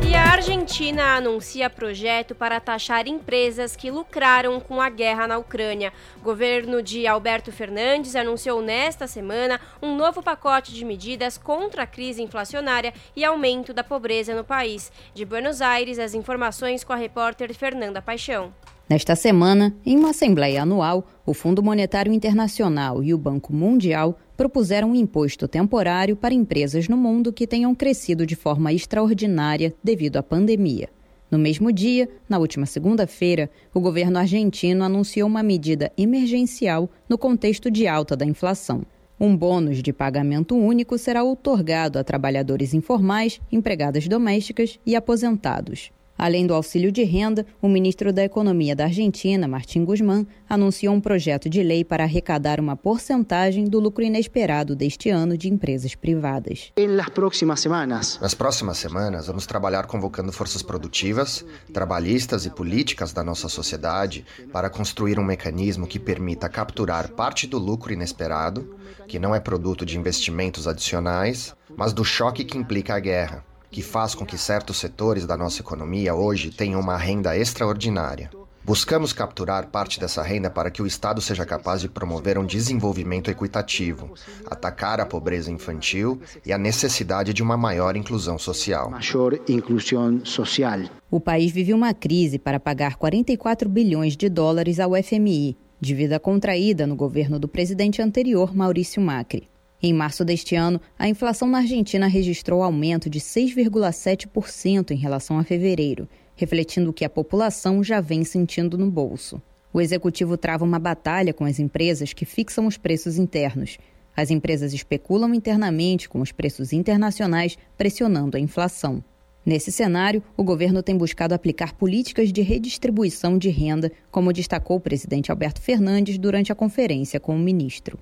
[0.08, 5.91] E a Argentina anuncia projeto para taxar empresas que lucraram com a guerra na Ucrânia.
[6.15, 11.88] O governo de Alberto Fernandes anunciou nesta semana um novo pacote de medidas contra a
[11.88, 14.93] crise inflacionária e aumento da pobreza no país.
[15.13, 18.54] De Buenos Aires, as informações com a repórter Fernanda Paixão.
[18.89, 24.91] Nesta semana, em uma assembleia anual, o Fundo Monetário Internacional e o Banco Mundial propuseram
[24.91, 30.23] um imposto temporário para empresas no mundo que tenham crescido de forma extraordinária devido à
[30.23, 30.88] pandemia.
[31.30, 37.69] No mesmo dia, na última segunda-feira, o governo argentino anunciou uma medida emergencial no contexto
[37.69, 38.84] de alta da inflação.
[39.19, 45.91] Um bônus de pagamento único será otorgado a trabalhadores informais, empregadas domésticas e aposentados.
[46.18, 51.00] Além do auxílio de renda, o ministro da Economia da Argentina, Martim Guzmán, anunciou um
[51.00, 56.72] projeto de lei para arrecadar uma porcentagem do lucro inesperado deste ano de empresas privadas.
[56.78, 58.18] Nas próximas semanas.
[58.20, 64.70] Nas próximas semanas, vamos trabalhar convocando forças produtivas, trabalhistas e políticas da nossa sociedade para
[64.70, 68.76] construir um mecanismo que permita capturar parte do lucro inesperado,
[69.08, 73.82] que não é produto de investimentos adicionais, mas do choque que implica a guerra que
[73.82, 78.30] faz com que certos setores da nossa economia hoje tenham uma renda extraordinária.
[78.68, 83.32] Buscamos capturar parte dessa renda para que o Estado seja capaz de promover um desenvolvimento
[83.32, 84.14] equitativo,
[84.46, 88.90] atacar a pobreza infantil e a necessidade de uma maior inclusão social.
[88.90, 90.82] Maior inclusão social.
[91.10, 96.86] O país vive uma crise para pagar 44 bilhões de dólares ao FMI, dívida contraída
[96.86, 99.48] no governo do presidente anterior, Maurício Macri.
[99.82, 105.44] Em março deste ano, a inflação na Argentina registrou aumento de 6,7% em relação a
[105.44, 109.40] fevereiro, refletindo o que a população já vem sentindo no bolso.
[109.72, 113.78] O executivo trava uma batalha com as empresas que fixam os preços internos.
[114.16, 119.04] As empresas especulam internamente com os preços internacionais, pressionando a inflação.
[119.48, 124.82] Nesse cenário, o governo tem buscado aplicar políticas de redistribuição de renda, como destacou o
[124.82, 127.98] presidente Alberto Fernandes durante a conferência com o ministro.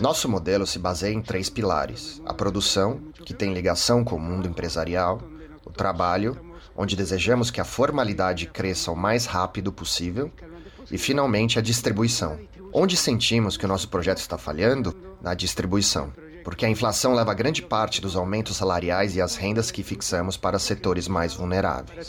[0.00, 4.48] Nosso modelo se baseia em três pilares: a produção, que tem ligação com o mundo
[4.48, 5.20] empresarial,
[5.66, 6.38] o trabalho,
[6.74, 10.32] onde desejamos que a formalidade cresça o mais rápido possível,
[10.90, 12.38] e finalmente a distribuição.
[12.72, 14.96] Onde sentimos que o nosso projeto está falhando?
[15.20, 16.10] Na distribuição
[16.44, 20.58] porque a inflação leva grande parte dos aumentos salariais e as rendas que fixamos para
[20.58, 22.08] setores mais vulneráveis.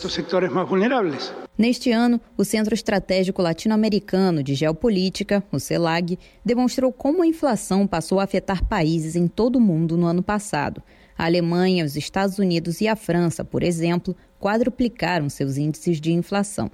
[1.58, 8.20] Neste ano, o Centro Estratégico Latino-Americano de Geopolítica, o CELAG, demonstrou como a inflação passou
[8.20, 10.82] a afetar países em todo o mundo no ano passado.
[11.18, 16.72] A Alemanha, os Estados Unidos e a França, por exemplo, quadruplicaram seus índices de inflação.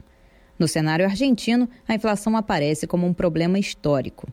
[0.57, 4.27] No cenário argentino, a inflação aparece como um problema histórico.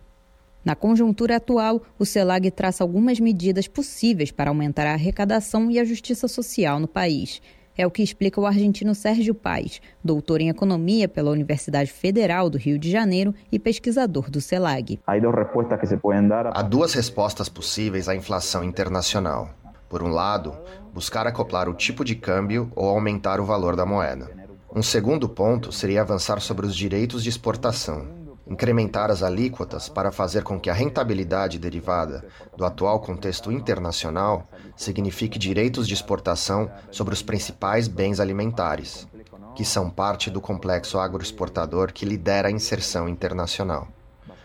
[0.64, 5.85] Na conjuntura atual, o CELAG traça algumas medidas possíveis para aumentar a arrecadação e a
[5.85, 7.42] justiça social no país.
[7.77, 12.57] É o que explica o argentino Sérgio Paes, doutor em economia pela Universidade Federal do
[12.57, 15.00] Rio de Janeiro e pesquisador do CELAG.
[15.07, 19.50] Há duas respostas possíveis à inflação internacional.
[19.87, 20.57] Por um lado,
[20.94, 24.31] buscar acoplar o tipo de câmbio ou aumentar o valor da moeda.
[24.74, 30.42] Um segundo ponto seria avançar sobre os direitos de exportação, incrementar as alíquotas para fazer
[30.42, 32.24] com que a rentabilidade derivada
[32.57, 39.09] do atual contexto internacional signifique direitos de exportação sobre os principais bens alimentares,
[39.54, 43.88] que são parte do complexo agroexportador que lidera a inserção internacional.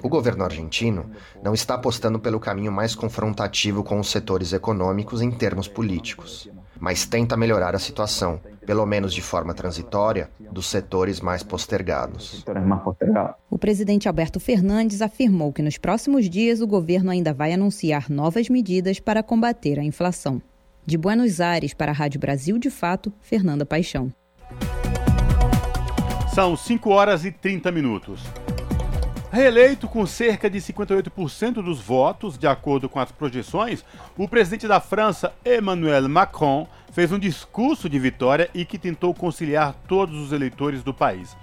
[0.01, 1.11] O governo argentino
[1.43, 7.05] não está apostando pelo caminho mais confrontativo com os setores econômicos em termos políticos, mas
[7.05, 12.45] tenta melhorar a situação, pelo menos de forma transitória, dos setores mais postergados.
[13.49, 18.49] O presidente Alberto Fernandes afirmou que nos próximos dias o governo ainda vai anunciar novas
[18.49, 20.41] medidas para combater a inflação.
[20.85, 24.11] De Buenos Aires para a Rádio Brasil de Fato, Fernanda Paixão.
[26.33, 28.21] São 5 horas e 30 minutos.
[29.31, 33.85] Reeleito com cerca de 58% dos votos, de acordo com as projeções,
[34.17, 39.75] o presidente da França, Emmanuel Macron, fez um discurso de vitória e que tentou conciliar
[39.87, 41.37] todos os eleitores do país.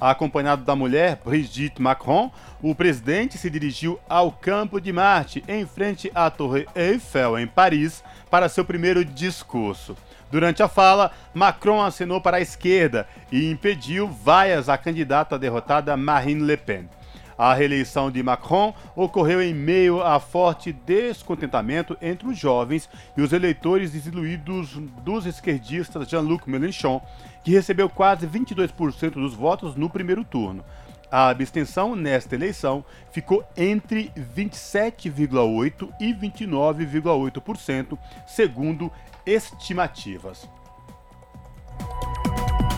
[0.00, 2.28] Acompanhado da mulher, Brigitte Macron,
[2.60, 8.02] o presidente se dirigiu ao Campo de Marte, em frente à Torre Eiffel, em Paris,
[8.28, 9.96] para seu primeiro discurso.
[10.28, 16.42] Durante a fala, Macron acenou para a esquerda e impediu vaias à candidata derrotada Marine
[16.42, 16.97] Le Pen.
[17.38, 23.32] A reeleição de Macron ocorreu em meio a forte descontentamento entre os jovens e os
[23.32, 24.72] eleitores desiludidos
[25.04, 27.00] dos esquerdistas Jean-Luc Mélenchon,
[27.44, 30.64] que recebeu quase 22% dos votos no primeiro turno.
[31.10, 37.96] A abstenção nesta eleição ficou entre 27,8% e 29,8%,
[38.26, 38.92] segundo
[39.24, 40.48] estimativas.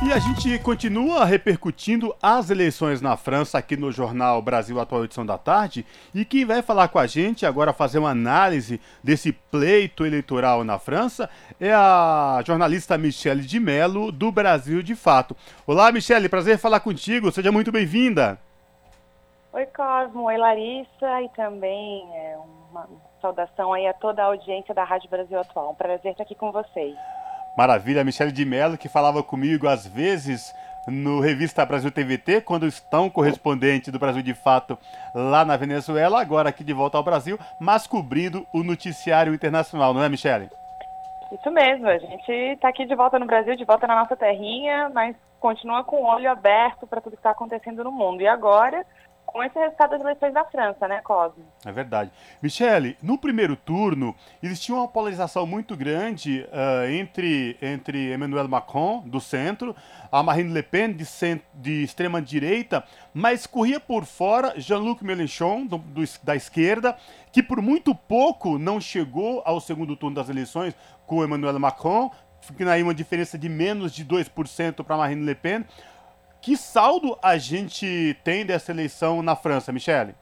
[0.03, 5.27] E a gente continua repercutindo as eleições na França aqui no Jornal Brasil Atual Edição
[5.27, 5.85] da Tarde.
[6.15, 10.79] E quem vai falar com a gente agora, fazer uma análise desse pleito eleitoral na
[10.79, 11.29] França,
[11.61, 15.37] é a jornalista Michele de Mello, do Brasil de Fato.
[15.67, 18.39] Olá, Michele, prazer falar contigo, seja muito bem-vinda.
[19.53, 22.39] Oi, Cosmo, oi, Larissa, e também é,
[22.71, 22.89] uma
[23.21, 25.73] saudação aí a toda a audiência da Rádio Brasil Atual.
[25.73, 26.97] Um prazer estar aqui com vocês.
[27.57, 30.55] Maravilha, Michele de Mello, que falava comigo às vezes
[30.87, 34.79] no Revista Brasil TVT, quando estão correspondente do Brasil de Fato
[35.15, 40.03] lá na Venezuela, agora aqui de volta ao Brasil, mas cobrindo o noticiário internacional, não
[40.03, 40.49] é, Michele?
[41.33, 44.91] Isso mesmo, a gente está aqui de volta no Brasil, de volta na nossa terrinha,
[44.93, 48.21] mas continua com o olho aberto para tudo que está acontecendo no mundo.
[48.21, 48.85] E agora,
[49.33, 51.45] com esse resultado das eleições da França, né, Cosme?
[51.65, 52.11] É verdade.
[52.43, 59.21] Michele, no primeiro turno, existia uma polarização muito grande uh, entre, entre Emmanuel Macron, do
[59.21, 59.75] centro,
[60.11, 61.05] a Marine Le Pen, de,
[61.55, 66.97] de extrema-direita, mas corria por fora Jean-Luc Mélenchon, do, do, da esquerda,
[67.33, 70.75] que por muito pouco não chegou ao segundo turno das eleições
[71.07, 75.65] com Emmanuel Macron, ficando aí uma diferença de menos de 2% para Marine Le Pen.
[76.43, 80.15] Que saldo a gente tem dessa eleição na França, Michele?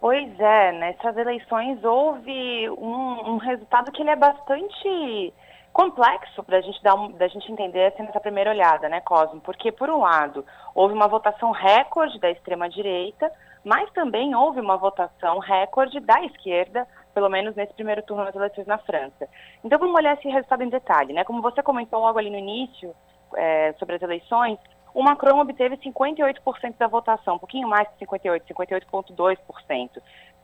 [0.00, 5.32] Pois é, nessas eleições houve um, um resultado que ele é bastante
[5.72, 9.40] complexo para gente dar da gente entender assim, nessa primeira olhada, né, Cosmo?
[9.40, 13.32] Porque por um lado houve uma votação recorde da extrema direita,
[13.64, 18.66] mas também houve uma votação recorde da esquerda, pelo menos nesse primeiro turno das eleições
[18.66, 19.28] na França.
[19.64, 21.24] Então vamos olhar esse resultado em detalhe, né?
[21.24, 22.94] Como você comentou logo ali no início,
[23.36, 24.58] é, sobre as eleições,
[24.94, 29.90] o Macron obteve 58% da votação, um pouquinho mais que 58%, 58,2%.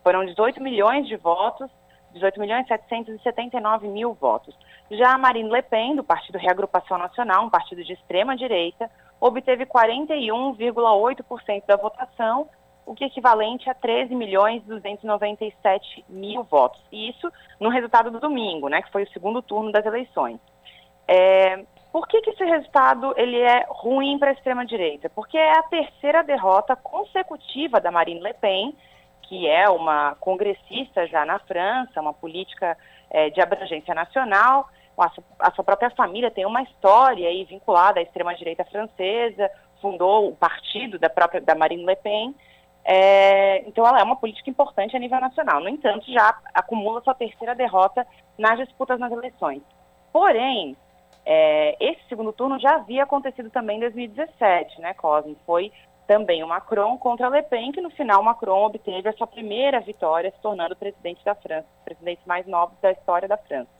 [0.03, 1.70] Foram 18 milhões de votos,
[2.12, 4.57] 18 milhões 779 mil votos.
[4.90, 9.66] Já a Marine Le Pen, do Partido Reagrupação Nacional, um partido de extrema direita, obteve
[9.66, 12.48] 41,8% da votação,
[12.85, 16.81] o que é equivalente a 13 milhões 297 mil votos.
[16.90, 20.40] Isso no resultado do domingo, né, que foi o segundo turno das eleições.
[21.07, 25.11] É, por que, que esse resultado ele é ruim para a extrema-direita?
[25.11, 28.76] Porque é a terceira derrota consecutiva da Marine Le Pen,
[29.22, 32.76] que é uma congressista já na França, uma política
[33.11, 34.68] é, de abrangência nacional.
[35.38, 39.50] A, sua própria família tem uma história aí vinculada à extrema-direita francesa,
[39.81, 42.35] fundou o partido da própria da Marine Le Pen.
[42.85, 45.60] É, então ela é uma política importante a nível nacional.
[45.60, 48.06] No entanto, já acumula sua terceira derrota
[48.38, 49.62] nas disputas nas eleições.
[50.12, 50.77] Porém,
[51.33, 55.38] É, esse segundo turno já havia acontecido também em 2017, né, Cosme?
[55.46, 55.70] Foi
[56.04, 60.33] também o Macron contra Le Pen, que no final Macron obteve a sua primeira vitória,
[60.33, 63.70] se tornando presidente da França, presidente mais novo da história da França.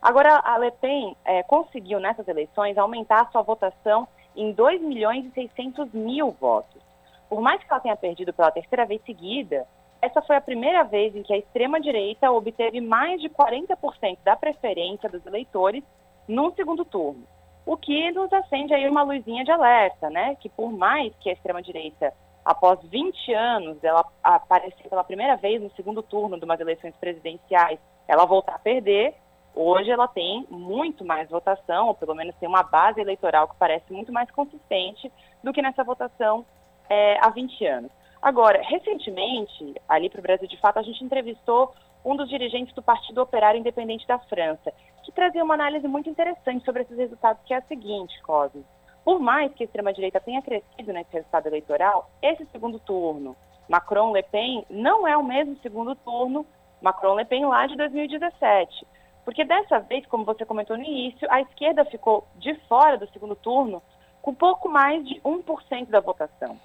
[0.00, 5.26] Agora, a Le Pen é, conseguiu nessas eleições aumentar a sua votação em 2 milhões
[5.26, 6.80] e 600 mil votos.
[7.28, 9.66] Por mais que ela tenha perdido pela terceira vez seguida,
[10.00, 15.06] essa foi a primeira vez em que a extrema-direita obteve mais de 40% da preferência
[15.06, 15.84] dos eleitores
[16.28, 17.26] num segundo turno.
[17.66, 20.36] O que nos acende aí uma luzinha de alerta, né?
[20.36, 22.12] Que por mais que a extrema-direita,
[22.44, 27.78] após 20 anos, ela aparecer pela primeira vez no segundo turno de umas eleições presidenciais,
[28.06, 29.14] ela voltar a perder,
[29.54, 33.92] hoje ela tem muito mais votação, ou pelo menos tem uma base eleitoral que parece
[33.92, 35.12] muito mais consistente
[35.42, 36.46] do que nessa votação
[36.88, 37.90] é, há 20 anos.
[38.20, 41.72] Agora, recentemente, ali para o Brasil de Fato, a gente entrevistou
[42.08, 44.72] um dos dirigentes do Partido Operário Independente da França,
[45.04, 48.64] que trazia uma análise muito interessante sobre esses resultados, que é a seguinte, Cosme.
[49.04, 53.36] Por mais que a extrema-direita tenha crescido nesse resultado eleitoral, esse segundo turno,
[53.68, 56.46] Macron-Le Pen, não é o mesmo segundo turno
[56.80, 58.86] Macron-Le Pen lá de 2017.
[59.22, 63.36] Porque dessa vez, como você comentou no início, a esquerda ficou de fora do segundo
[63.36, 63.82] turno
[64.22, 66.58] com pouco mais de 1% da votação.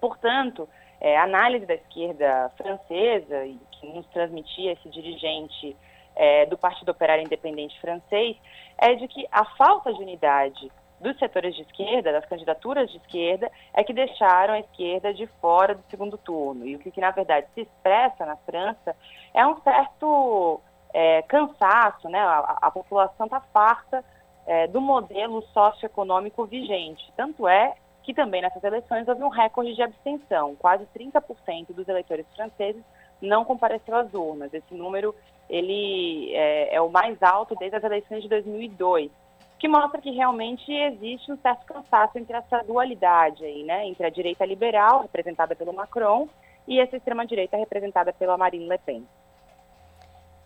[0.00, 0.66] Portanto,
[1.02, 5.76] é, análise da esquerda francesa, que nos transmitia esse dirigente
[6.14, 8.36] é, do Partido Operário Independente francês,
[8.78, 13.50] é de que a falta de unidade dos setores de esquerda, das candidaturas de esquerda,
[13.74, 16.64] é que deixaram a esquerda de fora do segundo turno.
[16.64, 18.94] E o que, que na verdade, se expressa na França
[19.34, 20.60] é um certo
[20.94, 22.20] é, cansaço, né?
[22.20, 24.04] A, a população está farta
[24.46, 27.12] é, do modelo socioeconômico vigente.
[27.16, 30.56] Tanto é que também nessas eleições houve um recorde de abstenção.
[30.56, 32.82] Quase 30% dos eleitores franceses
[33.20, 34.52] não compareceu às urnas.
[34.52, 35.14] Esse número
[35.48, 39.10] ele é, é, o mais alto desde as eleições de 2002,
[39.58, 44.10] que mostra que realmente existe um certo cansaço entre essa dualidade aí, né, entre a
[44.10, 46.28] direita liberal representada pelo Macron
[46.66, 49.06] e essa extrema direita representada pela Marine Le Pen.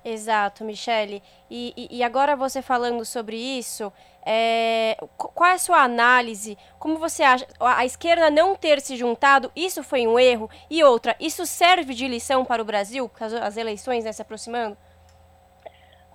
[0.09, 1.20] Exato, Michele.
[1.50, 3.92] E, e, agora você falando sobre isso,
[4.24, 6.57] é, qual é a sua análise?
[6.78, 7.44] Como você acha?
[7.59, 10.48] A esquerda não ter se juntado, isso foi um erro?
[10.70, 13.11] E outra, isso serve de lição para o Brasil,
[13.42, 14.76] as eleições né, se aproximando?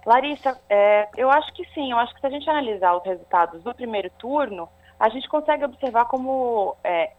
[0.06, 1.92] Larissa, é, eu acho que sim.
[1.92, 5.66] Eu acho que se a gente analisar os resultados do primeiro turno, a gente consegue
[5.66, 7.12] observar como, é,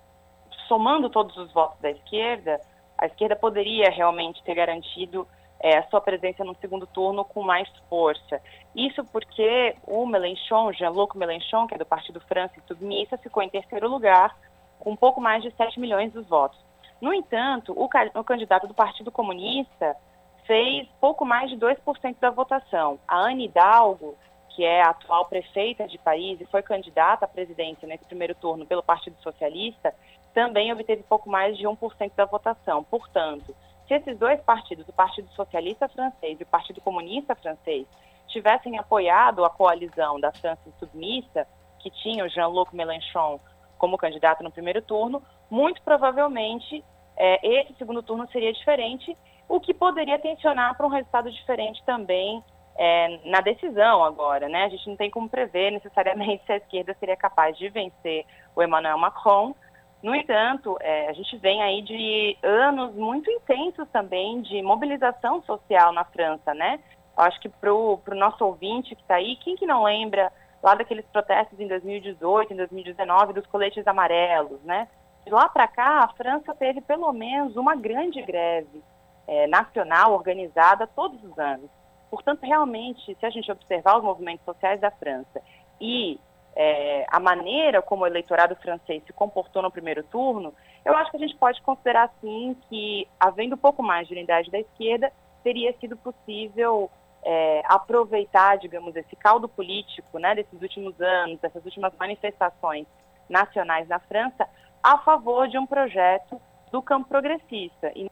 [0.69, 2.59] somando todos os votos da esquerda,
[2.97, 5.29] a esquerda poderia realmente ter garantido
[5.63, 8.41] é, a sua presença no segundo turno com mais força.
[8.75, 13.89] Isso porque o Mélenchon, Jean-Luc Mélenchon, que é do Partido França Submissa, ficou em terceiro
[13.89, 14.37] lugar
[14.81, 16.59] com um pouco mais de 7 milhões dos votos.
[17.01, 17.85] No entanto, o,
[18.19, 19.97] o candidato do Partido Comunista
[20.45, 22.99] fez pouco mais de 2% da votação.
[23.07, 24.17] A Anne Hidalgo,
[24.49, 28.67] que é a atual prefeita de Paris e foi candidata à presidência nesse primeiro turno
[28.67, 29.95] pelo Partido Socialista,
[30.35, 32.83] também obteve pouco mais de 1% da votação.
[32.83, 33.55] Portanto,
[33.87, 37.87] se esses dois partidos, o Partido Socialista francês e o Partido Comunista francês,
[38.29, 41.47] tivessem apoiado a coalizão da França submissa,
[41.79, 43.39] que tinha o Jean-Luc Mélenchon
[43.77, 46.85] como candidato no primeiro turno, muito provavelmente
[47.17, 49.17] é, esse segundo turno seria diferente,
[49.49, 52.43] o que poderia tensionar para um resultado diferente também
[52.77, 54.65] é, na decisão agora, né?
[54.65, 58.25] A gente não tem como prever necessariamente se a esquerda seria capaz de vencer
[58.57, 59.55] o Emmanuel Macron,
[60.03, 65.93] no entanto, é, a gente vem aí de anos muito intensos também de mobilização social
[65.93, 66.81] na França, né?
[67.17, 70.75] Eu acho que para o nosso ouvinte que está aí, quem que não lembra lá
[70.75, 74.89] daqueles protestos em 2018, em 2019, dos coletes amarelos, né?
[75.25, 78.83] De lá para cá, a França teve pelo menos uma grande greve
[79.29, 81.71] é, nacional organizada todos os anos.
[82.11, 85.41] Portanto, realmente, se a gente observar os movimentos sociais da França
[85.81, 86.19] e
[86.55, 91.17] é, a maneira como o eleitorado francês se comportou no primeiro turno, eu acho que
[91.17, 95.73] a gente pode considerar, sim, que, havendo um pouco mais de unidade da esquerda, teria
[95.79, 96.91] sido possível
[97.25, 102.87] é, aproveitar, digamos, esse caldo político né, desses últimos anos, dessas últimas manifestações
[103.29, 104.47] nacionais na França,
[104.83, 106.41] a favor de um projeto
[106.71, 107.93] do campo progressista.
[107.95, 108.11] E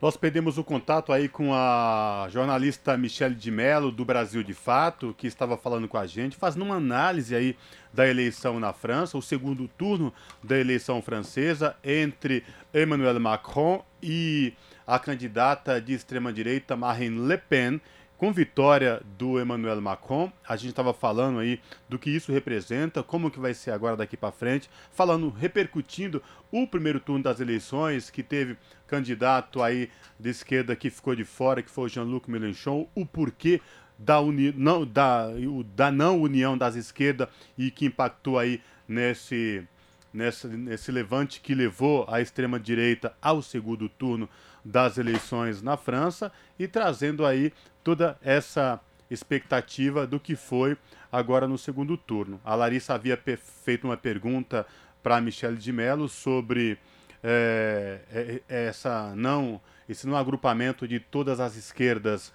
[0.00, 5.14] Nós perdemos o contato aí com a jornalista Michele de Mello, do Brasil de Fato,
[5.18, 7.54] que estava falando com a gente, fazendo uma análise aí
[7.92, 10.10] da eleição na França, o segundo turno
[10.42, 12.42] da eleição francesa entre
[12.72, 14.54] Emmanuel Macron e
[14.86, 17.78] a candidata de extrema-direita Marine Le Pen,
[18.20, 20.30] com vitória do Emmanuel Macron.
[20.46, 21.58] A gente estava falando aí
[21.88, 26.66] do que isso representa, como que vai ser agora daqui para frente, falando, repercutindo o
[26.66, 31.70] primeiro turno das eleições, que teve candidato aí de esquerda que ficou de fora, que
[31.70, 33.58] foi o Jean-Luc Mélenchon, o porquê
[33.98, 35.28] da, uni, não, da,
[35.74, 39.66] da não união das esquerdas e que impactou aí nesse,
[40.12, 44.28] nesse, nesse levante que levou a extrema-direita ao segundo turno
[44.64, 47.52] das eleições na França e trazendo aí
[47.82, 48.80] toda essa
[49.10, 50.76] expectativa do que foi
[51.10, 52.40] agora no segundo turno.
[52.44, 53.18] A Larissa havia
[53.64, 54.66] feito uma pergunta
[55.02, 56.78] para Michele de Mello sobre
[57.22, 62.32] é, essa não esse não agrupamento de todas as esquerdas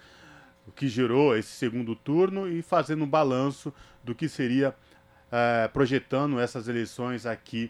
[0.76, 3.74] que gerou esse segundo turno e fazendo um balanço
[4.04, 4.76] do que seria
[5.36, 7.70] é, projetando essas eleições aqui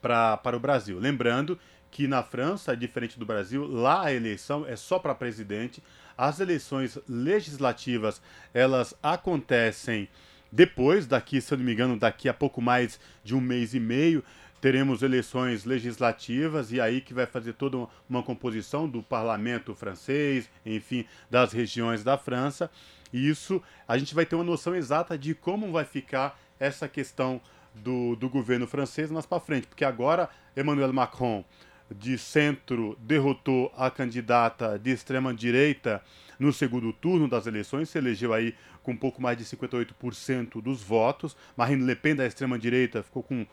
[0.00, 0.98] pra, para o Brasil.
[0.98, 1.58] Lembrando
[1.90, 5.82] que na França, diferente do Brasil, lá a eleição é só para presidente.
[6.16, 8.22] As eleições legislativas
[8.54, 10.08] elas acontecem
[10.50, 13.80] depois, daqui, se eu não me engano, daqui a pouco mais de um mês e
[13.80, 14.24] meio,
[14.58, 21.04] teremos eleições legislativas e aí que vai fazer toda uma composição do parlamento francês, enfim,
[21.30, 22.70] das regiões da França.
[23.12, 27.40] E isso a gente vai ter uma noção exata de como vai ficar essa questão
[27.74, 31.44] do, do governo francês mais para frente, porque agora Emmanuel Macron
[31.90, 36.02] de centro derrotou a candidata de extrema direita
[36.38, 40.82] no segundo turno das eleições, se elegeu aí com um pouco mais de 58% dos
[40.82, 41.36] votos.
[41.56, 43.46] Marine Le Pen da extrema direita ficou com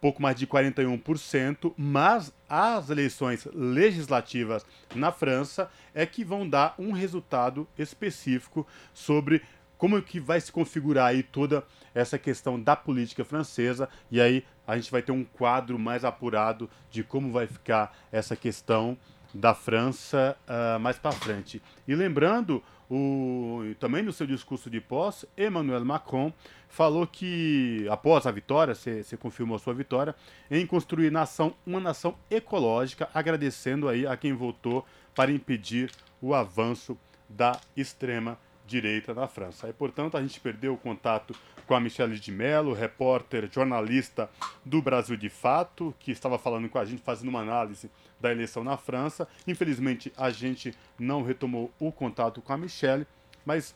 [0.00, 6.92] pouco mais de 41%, mas as eleições legislativas na França é que vão dar um
[6.92, 9.42] resultado específico sobre
[9.78, 11.64] como que vai se configurar aí toda
[11.94, 16.68] essa questão da política francesa e aí a gente vai ter um quadro mais apurado
[16.90, 18.98] de como vai ficar essa questão
[19.32, 21.62] da França uh, mais para frente.
[21.86, 26.32] E lembrando, o, também no seu discurso de posse, Emmanuel Macron
[26.68, 30.14] falou que, após a vitória, você confirmou a sua vitória,
[30.50, 36.96] em construir nação, uma nação ecológica, agradecendo aí a quem votou para impedir o avanço
[37.28, 38.38] da extrema
[38.68, 39.68] direita na França.
[39.68, 41.34] E, portanto, a gente perdeu o contato
[41.66, 44.30] com a Michelle de Mello, repórter, jornalista
[44.64, 47.90] do Brasil de Fato, que estava falando com a gente, fazendo uma análise
[48.20, 49.26] da eleição na França.
[49.46, 53.06] Infelizmente, a gente não retomou o contato com a Michelle,
[53.44, 53.74] mas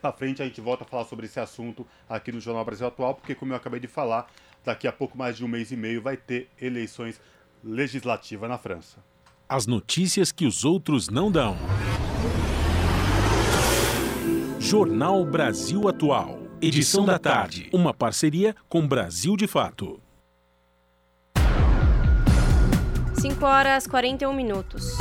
[0.00, 3.14] para frente a gente volta a falar sobre esse assunto aqui no Jornal Brasil Atual,
[3.14, 4.30] porque, como eu acabei de falar,
[4.64, 7.20] daqui a pouco mais de um mês e meio vai ter eleições
[7.62, 8.98] legislativas na França.
[9.48, 11.56] As notícias que os outros não dão.
[14.70, 16.38] Jornal Brasil Atual.
[16.62, 17.68] Edição da tarde.
[17.72, 20.00] Uma parceria com Brasil de Fato.
[23.20, 24.96] 5 horas 41 minutos.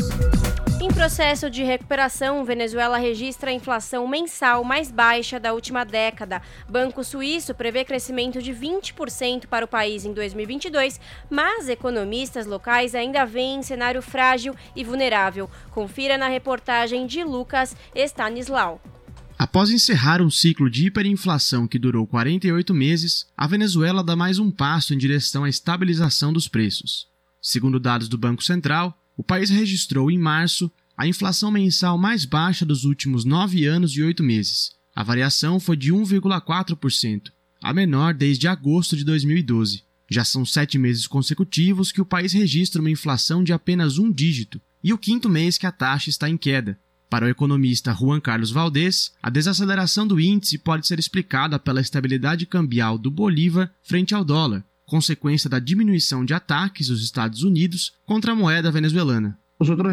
[0.82, 6.42] Em processo de recuperação, Venezuela registra a inflação mensal mais baixa da última década.
[6.68, 11.00] Banco Suíço prevê crescimento de 20% para o país em 2022,
[11.30, 15.48] mas economistas locais ainda veem cenário frágil e vulnerável.
[15.70, 18.82] Confira na reportagem de Lucas Stanislau.
[19.40, 24.52] Após encerrar um ciclo de hiperinflação que durou 48 meses, a Venezuela dá mais um
[24.52, 27.08] passo em direção à estabilização dos preços.
[27.42, 32.66] Segundo dados do Banco Central, o país registrou em março a inflação mensal mais baixa
[32.66, 34.72] dos últimos nove anos e oito meses.
[34.94, 37.32] A variação foi de 1,4%,
[37.64, 39.84] a menor desde agosto de 2012.
[40.12, 44.60] Já são sete meses consecutivos que o país registra uma inflação de apenas um dígito,
[44.84, 46.78] e o quinto mês que a taxa está em queda,
[47.10, 52.46] para o economista Juan Carlos Valdez, a desaceleração do índice pode ser explicada pela estabilidade
[52.46, 58.34] cambial do Bolívar frente ao dólar, consequência da diminuição de ataques dos Estados Unidos contra
[58.34, 59.38] a moeda venezuelana.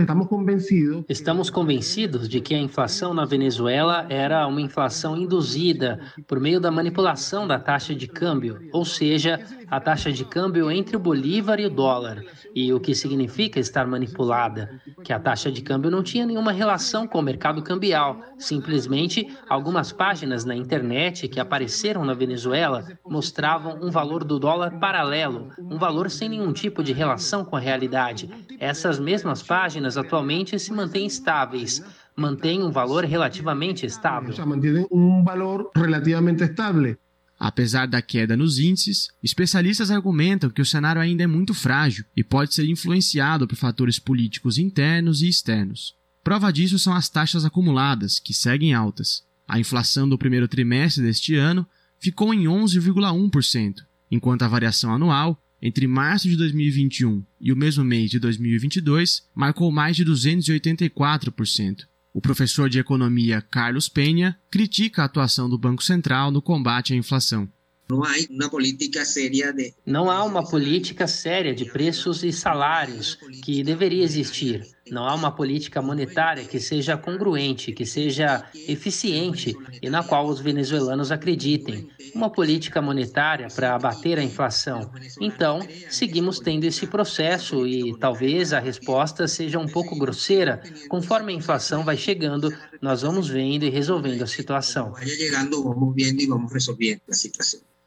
[0.03, 1.05] estamos convencidos.
[1.09, 6.71] Estamos convencidos de que a inflação na Venezuela era uma inflação induzida por meio da
[6.71, 11.67] manipulação da taxa de câmbio, ou seja, a taxa de câmbio entre o bolívar e
[11.67, 12.23] o dólar,
[12.55, 17.07] e o que significa estar manipulada, que a taxa de câmbio não tinha nenhuma relação
[17.07, 23.91] com o mercado cambial, simplesmente algumas páginas na internet que apareceram na Venezuela mostravam um
[23.91, 28.31] valor do dólar paralelo, um valor sem nenhum tipo de relação com a realidade.
[28.59, 31.85] Essas mesmas páginas atualmente se mantêm estáveis,
[32.17, 34.35] mantêm um valor relativamente estável.
[34.47, 36.97] Mantêm um valor relativamente estável.
[37.39, 42.25] Apesar da queda nos índices, especialistas argumentam que o cenário ainda é muito frágil e
[42.25, 45.95] pode ser influenciado por fatores políticos internos e externos.
[46.25, 49.23] Prova disso são as taxas acumuladas, que seguem altas.
[49.47, 51.67] A inflação do primeiro trimestre deste ano
[52.01, 53.77] ficou em 11,1%,
[54.11, 59.71] enquanto a variação anual entre março de 2021 e o mesmo mês de 2022 marcou
[59.71, 61.87] mais de 284%.
[62.17, 66.97] O professor de economia Carlos Penha critica a atuação do Banco Central no combate à
[66.97, 67.47] inflação.
[67.91, 73.19] Não há uma política séria de Não há uma política séria de preços e salários
[73.45, 74.67] que deveria existir.
[74.91, 80.41] Não há uma política monetária que seja congruente, que seja eficiente e na qual os
[80.41, 81.89] venezuelanos acreditem.
[82.15, 84.91] Uma política monetária para abater a inflação.
[85.21, 85.61] Então,
[85.91, 90.63] seguimos tendo esse processo e talvez a resposta seja um pouco grosseira.
[90.89, 94.95] Conforme a inflação vai chegando, nós vamos vendo e resolvendo a situação.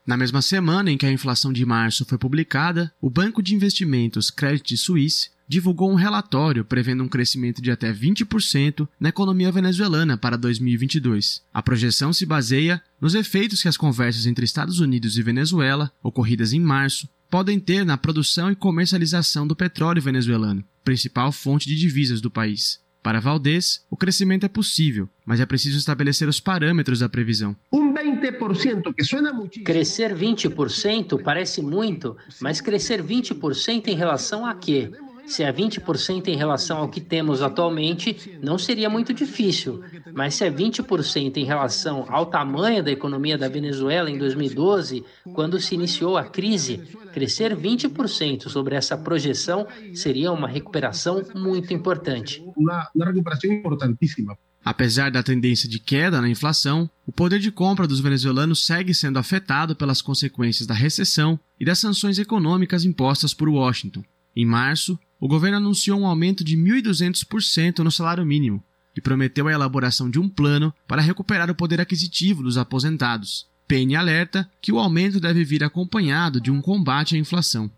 [0.06, 4.32] Na mesma semana em que a inflação de março foi publicada, o banco de investimentos
[4.32, 10.38] Credit Suisse divulgou um relatório prevendo um crescimento de até 20% na economia venezuelana para
[10.38, 11.41] 2022.
[11.52, 16.54] A projeção se baseia nos efeitos que as conversas entre Estados Unidos e Venezuela, ocorridas
[16.54, 22.22] em março, podem ter na produção e comercialização do petróleo venezuelano, principal fonte de divisas
[22.22, 22.80] do país.
[23.02, 27.56] Para Valdez, o crescimento é possível, mas é preciso estabelecer os parâmetros da previsão.
[27.72, 29.62] Um 20% que suena muito.
[29.64, 34.91] Crescer 20% parece muito, mas crescer 20% em relação a quê?
[35.30, 39.84] Se é 20% em relação ao que temos atualmente, não seria muito difícil.
[40.12, 45.60] Mas se é 20% em relação ao tamanho da economia da Venezuela em 2012, quando
[45.60, 46.80] se iniciou a crise,
[47.14, 52.44] crescer 20% sobre essa projeção seria uma recuperação muito importante.
[52.58, 54.36] Uma, uma recuperação importantíssima.
[54.66, 59.20] Apesar da tendência de queda na inflação, o poder de compra dos venezuelanos segue sendo
[59.20, 64.04] afetado pelas consequências da recessão e das sanções econômicas impostas por Washington.
[64.36, 68.64] Em março, o governo anunciou um aumento de 1.200% no salário mínimo
[68.96, 73.48] e prometeu a elaboração de um plano para recuperar o poder aquisitivo dos aposentados.
[73.68, 77.70] Penny alerta que o aumento deve vir acompanhado de um combate à inflação.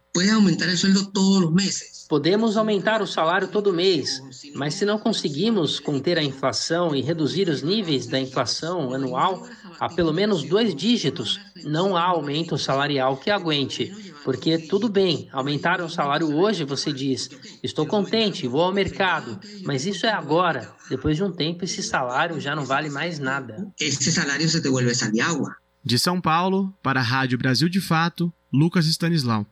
[2.07, 4.21] Podemos aumentar o salário todo mês,
[4.55, 9.47] mas se não conseguimos conter a inflação e reduzir os níveis da inflação anual
[9.79, 14.10] a pelo menos dois dígitos, não há aumento salarial que aguente.
[14.23, 17.29] Porque tudo bem, aumentar o salário hoje, você diz,
[17.63, 20.71] estou contente, vou ao mercado, mas isso é agora.
[20.89, 23.67] Depois de um tempo, esse salário já não vale mais nada.
[23.79, 25.55] Esse salário se devolve de água.
[25.83, 29.45] De São Paulo, para a Rádio Brasil de Fato, Lucas Stanislau.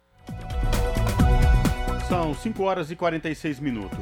[2.08, 3.98] São 5 horas e 46 minutos.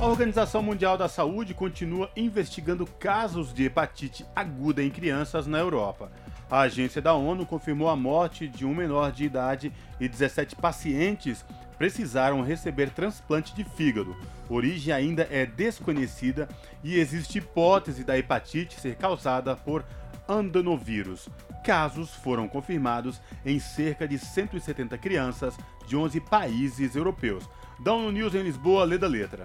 [0.00, 6.12] A Organização Mundial da Saúde continua investigando casos de hepatite aguda em crianças na Europa.
[6.54, 11.44] A agência da ONU confirmou a morte de um menor de idade e 17 pacientes
[11.76, 14.16] precisaram receber transplante de fígado.
[14.48, 16.48] Origem ainda é desconhecida
[16.84, 19.84] e existe hipótese da hepatite ser causada por
[20.28, 21.28] andanovírus.
[21.64, 27.50] Casos foram confirmados em cerca de 170 crianças de 11 países europeus.
[27.84, 29.44] ONU News em Lisboa, lê da letra.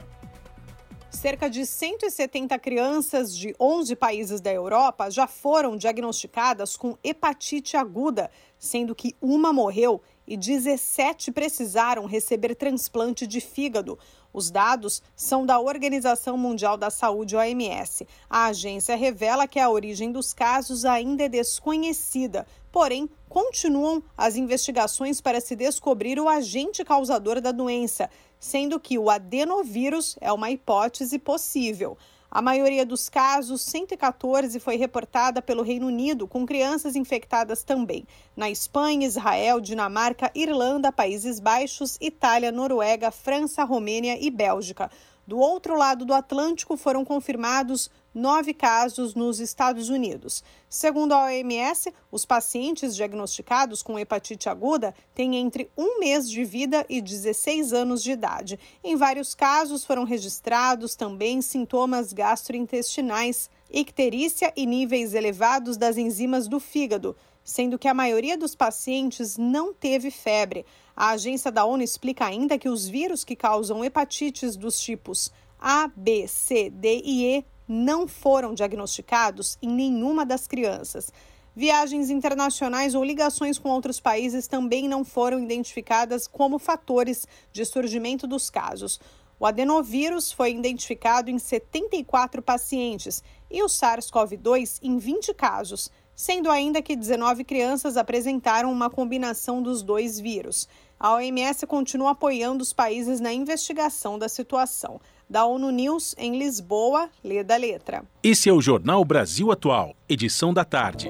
[1.11, 8.29] Cerca de 170 crianças de 11 países da Europa já foram diagnosticadas com hepatite aguda,
[8.59, 13.97] sendo que uma morreu e 17 precisaram receber transplante de fígado.
[14.31, 18.07] Os dados são da Organização Mundial da Saúde, OMS.
[18.29, 25.19] A agência revela que a origem dos casos ainda é desconhecida, porém, continuam as investigações
[25.19, 28.09] para se descobrir o agente causador da doença,
[28.39, 31.97] sendo que o adenovírus é uma hipótese possível.
[32.31, 38.05] A maioria dos casos, 114, foi reportada pelo Reino Unido, com crianças infectadas também.
[38.37, 44.91] Na Espanha, Israel, Dinamarca, Irlanda, Países Baixos, Itália, Noruega, França, Romênia e Bélgica.
[45.25, 50.43] Do outro lado do Atlântico, foram confirmados nove casos nos Estados Unidos.
[50.69, 56.85] Segundo a OMS, os pacientes diagnosticados com hepatite aguda têm entre um mês de vida
[56.89, 58.59] e 16 anos de idade.
[58.83, 66.59] Em vários casos, foram registrados também sintomas gastrointestinais, icterícia e níveis elevados das enzimas do
[66.59, 70.65] fígado, sendo que a maioria dos pacientes não teve febre.
[70.95, 75.89] A agência da ONU explica ainda que os vírus que causam hepatites dos tipos A,
[75.95, 81.13] B, C, D e E não foram diagnosticados em nenhuma das crianças.
[81.55, 88.25] Viagens internacionais ou ligações com outros países também não foram identificadas como fatores de surgimento
[88.25, 88.99] dos casos.
[89.39, 96.81] O adenovírus foi identificado em 74 pacientes e o SARS-CoV-2 em 20 casos, sendo ainda
[96.81, 100.67] que 19 crianças apresentaram uma combinação dos dois vírus.
[100.99, 104.99] A OMS continua apoiando os países na investigação da situação.
[105.31, 108.03] Da ONU News, em Lisboa, lê da letra.
[108.23, 111.09] Esse é o Jornal Brasil Atual, edição da tarde.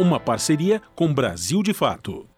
[0.00, 2.28] Uma parceria com Brasil de Fato.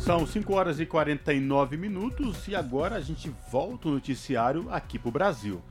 [0.00, 5.08] São 5 horas e 49 minutos e agora a gente volta o noticiário aqui para
[5.08, 5.62] o Brasil.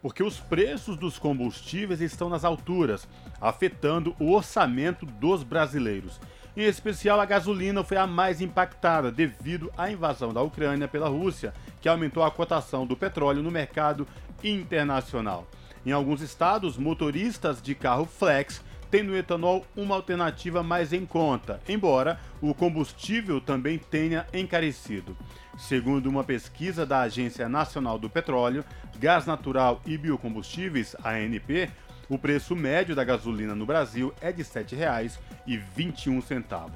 [0.00, 3.08] Porque os preços dos combustíveis estão nas alturas,
[3.40, 6.20] afetando o orçamento dos brasileiros.
[6.60, 11.54] Em especial, a gasolina foi a mais impactada devido à invasão da Ucrânia pela Rússia,
[11.80, 14.06] que aumentou a cotação do petróleo no mercado
[14.44, 15.46] internacional.
[15.86, 21.62] Em alguns estados, motoristas de carro flex têm no etanol uma alternativa mais em conta,
[21.66, 25.16] embora o combustível também tenha encarecido.
[25.56, 28.66] Segundo uma pesquisa da Agência Nacional do Petróleo,
[28.98, 31.70] Gás Natural e Biocombustíveis, ANP,
[32.10, 36.68] o preço médio da gasolina no Brasil é de R$ 7,21.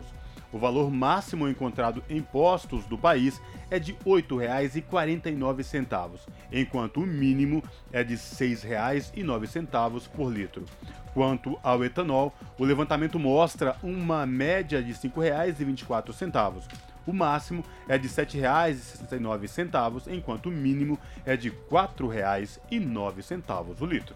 [0.53, 6.21] O valor máximo encontrado em postos do país é de R$ 8,49,
[6.53, 10.65] enquanto o mínimo é de R$ 6,09 por litro.
[11.13, 16.63] Quanto ao etanol, o levantamento mostra uma média de R$ 5,24.
[17.05, 24.15] O máximo é de R$ 7,69, enquanto o mínimo é de R$ 4,09 o litro.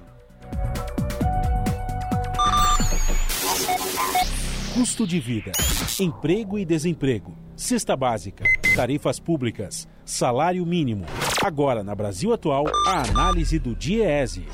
[4.72, 5.52] Custo de vida,
[6.00, 8.44] emprego e desemprego, cesta básica,
[8.74, 11.04] tarifas públicas, salário mínimo.
[11.44, 14.46] Agora, na Brasil Atual, a análise do DIEESE.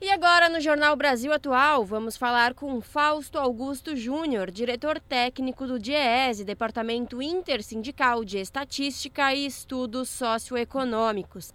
[0.00, 5.78] E agora, no Jornal Brasil Atual, vamos falar com Fausto Augusto Júnior, diretor técnico do
[5.78, 11.52] DIEESE, Departamento Intersindical de Estatística e Estudos Socioeconômicos.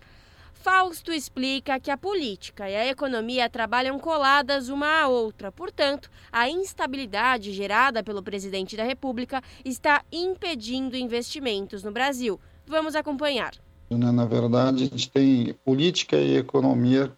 [0.65, 5.51] Fausto explica que a política e a economia trabalham coladas uma à outra.
[5.51, 12.39] Portanto, a instabilidade gerada pelo presidente da República está impedindo investimentos no Brasil.
[12.65, 13.51] Vamos acompanhar.
[13.91, 17.15] Na verdade, a gente tem política e economia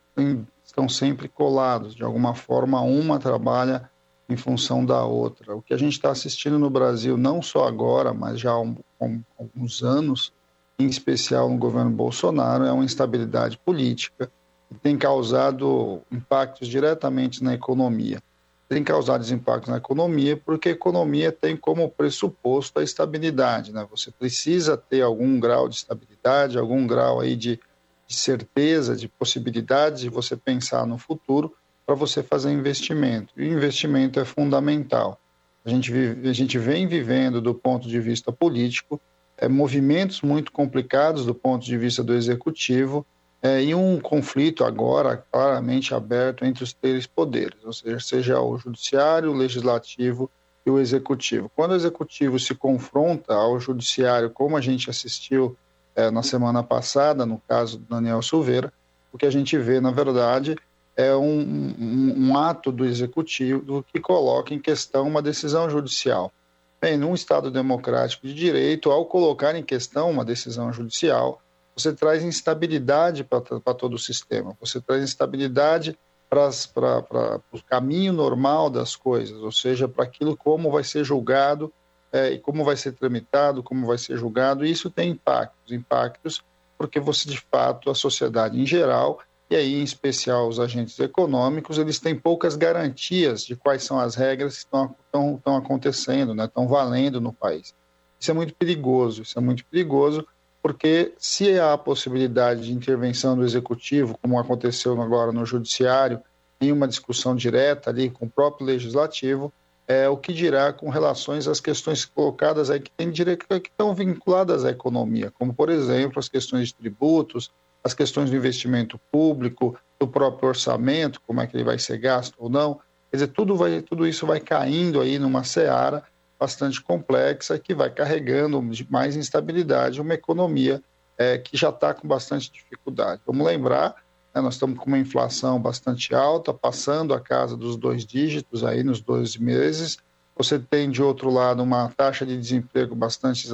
[0.61, 1.95] estão sempre colados.
[1.95, 3.89] De alguma forma, uma trabalha
[4.27, 5.55] em função da outra.
[5.55, 9.81] O que a gente está assistindo no Brasil, não só agora, mas já há alguns
[9.83, 10.33] anos,
[10.79, 14.31] em especial no governo Bolsonaro, é uma instabilidade política
[14.69, 18.21] que tem causado impactos diretamente na economia.
[18.69, 23.71] Tem causado impactos na economia porque a economia tem como pressuposto a estabilidade.
[23.71, 23.87] Né?
[23.89, 27.59] Você precisa ter algum grau de estabilidade, algum grau aí de,
[28.05, 31.55] de certeza, de possibilidades de você pensar no futuro
[31.85, 33.33] para você fazer investimento.
[33.37, 35.19] E o investimento é fundamental.
[35.65, 39.01] A gente, vive, a gente vem vivendo, do ponto de vista político,
[39.37, 43.05] é, movimentos muito complicados do ponto de vista do executivo
[43.41, 48.57] é, e um conflito agora claramente aberto entre os três poderes, ou seja, seja o
[48.57, 50.29] judiciário, o legislativo
[50.65, 51.51] e o executivo.
[51.55, 55.55] Quando o executivo se confronta ao judiciário, como a gente assistiu
[55.95, 58.73] é, na semana passada, no caso do Daniel Silveira,
[59.13, 60.55] o que a gente vê, na verdade,
[60.95, 66.31] é um, um, um ato do executivo que coloca em questão uma decisão judicial.
[66.79, 71.41] Bem, num Estado democrático de direito, ao colocar em questão uma decisão judicial,
[71.75, 75.97] você traz instabilidade para todo o sistema, você traz instabilidade
[76.29, 81.71] para o caminho normal das coisas, ou seja, para aquilo como vai ser julgado
[82.11, 86.43] é, e como vai ser tramitado, como vai ser julgado, e isso tem impactos, impactos
[86.77, 89.19] porque você, de fato, a sociedade em geral,
[89.49, 94.15] e aí em especial os agentes econômicos, eles têm poucas garantias de quais são as
[94.15, 97.73] regras que estão, estão, estão acontecendo, né, estão valendo no país.
[98.19, 100.27] Isso é muito perigoso, isso é muito perigoso,
[100.61, 106.19] porque se há a possibilidade de intervenção do executivo, como aconteceu agora no judiciário,
[106.59, 109.53] em uma discussão direta ali com o próprio legislativo,
[109.87, 114.65] é, o que dirá com relações às questões colocadas aí que, tem que estão vinculadas
[114.65, 117.49] à economia, como, por exemplo, as questões de tributos,
[117.87, 122.35] as questões do investimento público, do próprio orçamento, como é que ele vai ser gasto
[122.37, 122.75] ou não.
[123.09, 126.03] Quer dizer, tudo, vai, tudo isso vai caindo aí numa seara
[126.39, 130.83] bastante complexa que vai carregando mais instabilidade uma economia
[131.17, 133.21] é, que já está com bastante dificuldade.
[133.25, 133.95] Vamos lembrar,
[134.35, 138.83] né, nós estamos com uma inflação bastante alta, passando a casa dos dois dígitos aí
[138.83, 139.97] nos 12 meses.
[140.35, 143.47] Você tem, de outro lado, uma taxa de desemprego bastante,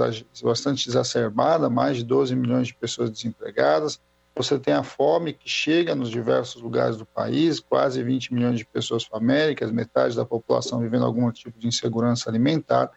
[0.43, 4.01] bastante exacerbada, mais de 12 milhões de pessoas desempregadas
[4.35, 8.65] você tem a fome que chega nos diversos lugares do país, quase 20 milhões de
[8.65, 12.91] pessoas famélicas, metade da população vivendo algum tipo de insegurança alimentar,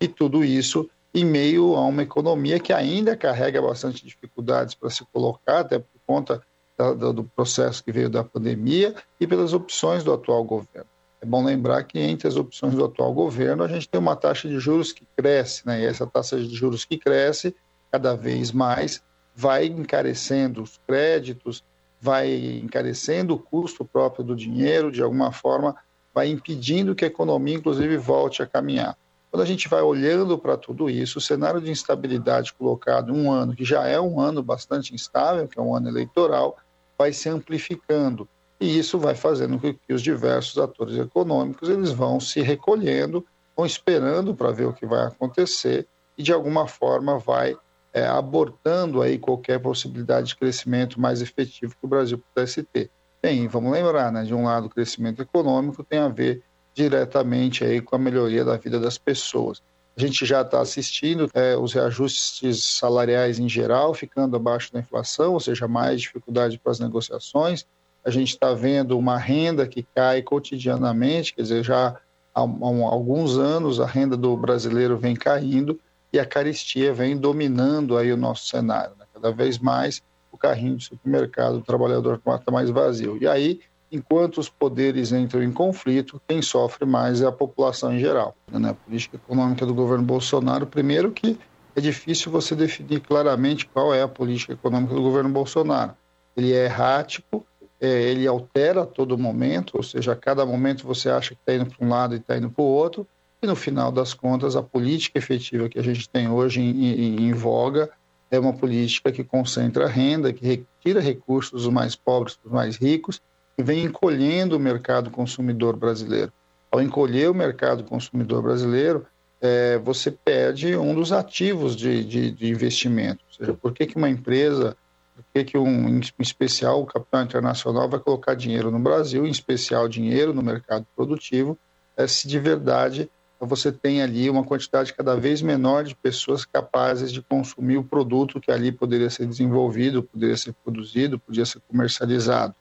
[0.00, 5.04] e tudo isso em meio a uma economia que ainda carrega bastante dificuldades para se
[5.12, 6.42] colocar, até por conta
[6.76, 10.88] da, do processo que veio da pandemia e pelas opções do atual governo.
[11.20, 14.48] É bom lembrar que entre as opções do atual governo a gente tem uma taxa
[14.48, 15.80] de juros que cresce, né?
[15.80, 17.54] E essa taxa de juros que cresce
[17.90, 19.02] cada vez mais
[19.38, 21.62] vai encarecendo os créditos,
[22.00, 22.28] vai
[22.60, 25.76] encarecendo o custo próprio do dinheiro, de alguma forma,
[26.12, 28.98] vai impedindo que a economia, inclusive, volte a caminhar.
[29.30, 33.54] Quando a gente vai olhando para tudo isso, o cenário de instabilidade colocado um ano
[33.54, 36.56] que já é um ano bastante instável, que é um ano eleitoral,
[36.98, 38.28] vai se amplificando.
[38.60, 43.24] e isso vai fazendo com que os diversos atores econômicos eles vão se recolhendo,
[43.56, 45.86] vão esperando para ver o que vai acontecer
[46.16, 47.56] e de alguma forma vai
[47.92, 52.90] é, abortando aí qualquer possibilidade de crescimento mais efetivo que o Brasil pudesse ter.
[53.22, 56.42] Bem, vamos lembrar, né, de um lado o crescimento econômico tem a ver
[56.74, 59.60] diretamente aí com a melhoria da vida das pessoas.
[59.96, 65.32] A gente já está assistindo é, os reajustes salariais em geral ficando abaixo da inflação,
[65.32, 67.66] ou seja, mais dificuldade para as negociações.
[68.04, 71.96] A gente está vendo uma renda que cai cotidianamente, quer dizer, já
[72.32, 75.80] há, há alguns anos a renda do brasileiro vem caindo
[76.12, 78.94] e a caristia vem dominando aí o nosso cenário.
[78.98, 79.04] Né?
[79.12, 83.18] Cada vez mais o carrinho de supermercado do trabalhador está mais vazio.
[83.20, 87.98] E aí enquanto os poderes entram em conflito, quem sofre mais é a população em
[87.98, 88.36] geral.
[88.50, 91.38] Na política econômica do governo Bolsonaro, primeiro que
[91.74, 95.94] é difícil você definir claramente qual é a política econômica do governo Bolsonaro.
[96.36, 97.46] Ele é errático,
[97.80, 101.54] é, ele altera a todo momento, ou seja, a cada momento você acha que está
[101.54, 103.06] indo para um lado e está indo para o outro,
[103.40, 107.28] e no final das contas, a política efetiva que a gente tem hoje em, em,
[107.28, 107.90] em voga
[108.30, 112.76] é uma política que concentra renda, que retira recursos dos mais pobres para os mais
[112.76, 113.20] ricos
[113.60, 116.32] vem encolhendo o mercado consumidor brasileiro.
[116.70, 119.06] Ao encolher o mercado consumidor brasileiro,
[119.40, 123.24] é, você perde um dos ativos de, de, de, investimento.
[123.26, 124.76] Ou seja, por que, que uma empresa,
[125.14, 129.30] por que, que um, em especial o capital internacional vai colocar dinheiro no Brasil, em
[129.30, 131.58] especial dinheiro no mercado produtivo,
[131.96, 133.10] é, se de verdade
[133.46, 138.40] você tem ali uma quantidade cada vez menor de pessoas capazes de consumir o produto
[138.40, 142.54] que ali poderia ser desenvolvido, poderia ser produzido, poderia ser comercializado.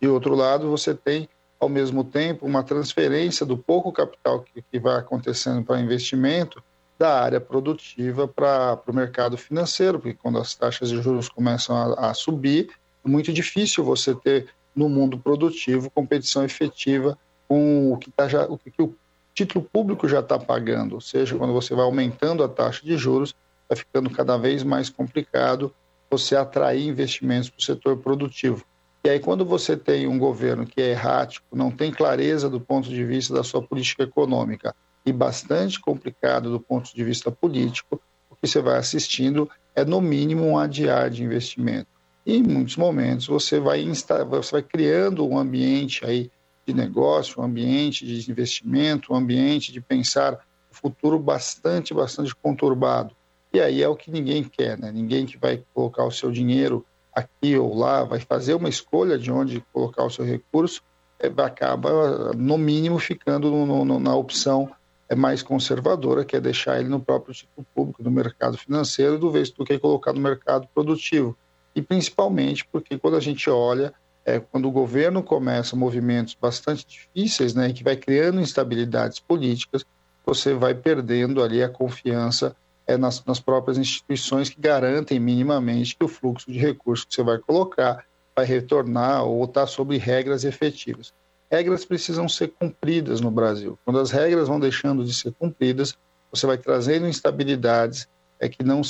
[0.00, 1.28] De outro lado, você tem,
[1.60, 6.62] ao mesmo tempo, uma transferência do pouco capital que, que vai acontecendo para investimento
[6.98, 12.10] da área produtiva para o mercado financeiro, porque quando as taxas de juros começam a,
[12.10, 12.70] a subir,
[13.04, 17.16] é muito difícil você ter no mundo produtivo competição efetiva
[17.46, 18.94] com o que, tá já, o, que o
[19.34, 23.34] título público já está pagando, ou seja, quando você vai aumentando a taxa de juros,
[23.68, 25.74] vai ficando cada vez mais complicado
[26.08, 28.64] você atrair investimentos para o setor produtivo.
[29.04, 32.88] E aí, quando você tem um governo que é errático, não tem clareza do ponto
[32.88, 34.74] de vista da sua política econômica
[35.04, 40.00] e bastante complicado do ponto de vista político, o que você vai assistindo é, no
[40.00, 41.88] mínimo, um adiar de investimento.
[42.24, 46.30] E, em muitos momentos, você vai, você vai criando um ambiente aí
[46.66, 50.34] de negócio, um ambiente de investimento, um ambiente de pensar
[50.70, 53.14] o futuro bastante, bastante conturbado.
[53.52, 54.90] E aí é o que ninguém quer, né?
[54.90, 56.84] Ninguém que vai colocar o seu dinheiro
[57.14, 60.82] aqui ou lá, vai fazer uma escolha de onde colocar o seu recurso,
[61.20, 64.70] é, acaba, no mínimo, ficando no, no, na opção
[65.08, 69.30] é mais conservadora, que é deixar ele no próprio título público, no mercado financeiro, do
[69.30, 71.36] vez do que colocar no mercado produtivo.
[71.74, 73.92] E principalmente porque quando a gente olha,
[74.24, 79.84] é, quando o governo começa movimentos bastante difíceis, né, que vai criando instabilidades políticas,
[80.24, 82.56] você vai perdendo ali a confiança
[82.86, 87.22] é, nas, nas próprias instituições que garantem minimamente que o fluxo de recursos que você
[87.22, 88.04] vai colocar
[88.34, 91.12] vai retornar ou está sob regras efetivas.
[91.50, 93.78] Regras precisam ser cumpridas no Brasil.
[93.84, 95.96] Quando as regras vão deixando de ser cumpridas,
[96.32, 98.08] você vai trazendo instabilidades
[98.40, 98.80] é, que não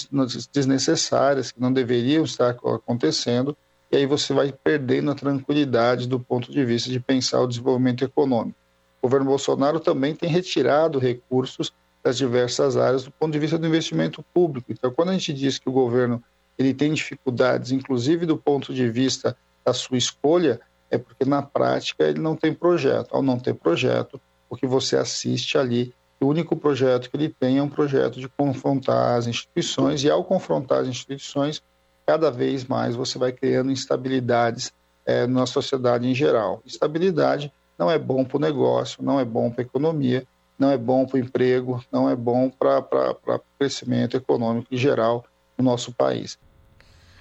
[0.53, 3.57] desnecessárias, que não deveriam estar acontecendo,
[3.95, 8.05] e aí você vai perdendo a tranquilidade do ponto de vista de pensar o desenvolvimento
[8.05, 8.59] econômico.
[9.01, 11.73] O governo Bolsonaro também tem retirado recursos
[12.03, 14.73] das diversas áreas do ponto de vista do investimento público.
[14.73, 16.21] Então, quando a gente diz que o governo
[16.59, 22.03] ele tem dificuldades, inclusive do ponto de vista da sua escolha, é porque na prática
[22.03, 23.15] ele não tem projeto.
[23.15, 24.21] Ao não ter projeto,
[24.51, 28.29] o que você assiste ali, o único projeto que ele tem é um projeto de
[28.29, 31.63] confrontar as instituições, e ao confrontar as instituições,
[32.07, 34.73] cada vez mais você vai criando instabilidades
[35.07, 36.63] é, na sociedade em geral.
[36.65, 40.27] Estabilidade não é bom para o negócio, não é bom para a economia,
[40.59, 45.25] não é bom para o emprego, não é bom para o crescimento econômico em geral
[45.59, 46.39] no nosso país.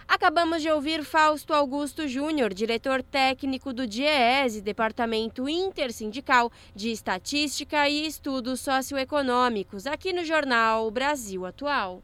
[0.08, 8.06] Acabamos de ouvir Fausto Augusto Júnior, diretor técnico do DIEESE, Departamento Intersindical de Estatística e
[8.06, 12.04] Estudos Socioeconômicos, aqui no jornal Brasil Atual.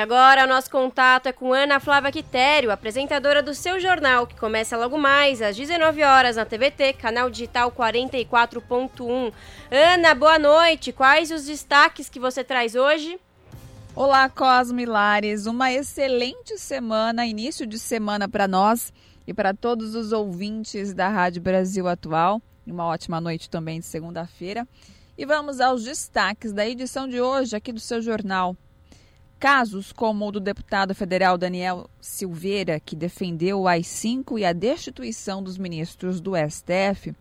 [0.00, 4.76] agora o nosso contato é com Ana Flávia Quitério, apresentadora do seu jornal, que começa
[4.76, 9.32] logo mais às 19 horas na TVT, canal digital 44.1.
[9.70, 10.90] Ana, boa noite.
[10.90, 13.20] Quais os destaques que você traz hoje?
[13.94, 15.44] Olá, Cosme Lares.
[15.44, 18.92] Uma excelente semana, início de semana para nós
[19.26, 22.40] e para todos os ouvintes da Rádio Brasil Atual.
[22.66, 24.66] Uma ótima noite também de segunda-feira.
[25.18, 28.56] E vamos aos destaques da edição de hoje aqui do seu jornal.
[29.40, 35.42] Casos como o do deputado federal Daniel Silveira, que defendeu o AI-5 e a destituição
[35.42, 37.14] dos ministros do STF,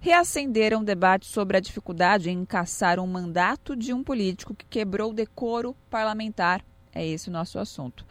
[0.00, 5.12] reacenderam o debate sobre a dificuldade em caçar um mandato de um político que quebrou
[5.12, 6.64] o decoro parlamentar.
[6.92, 8.04] É esse o nosso assunto.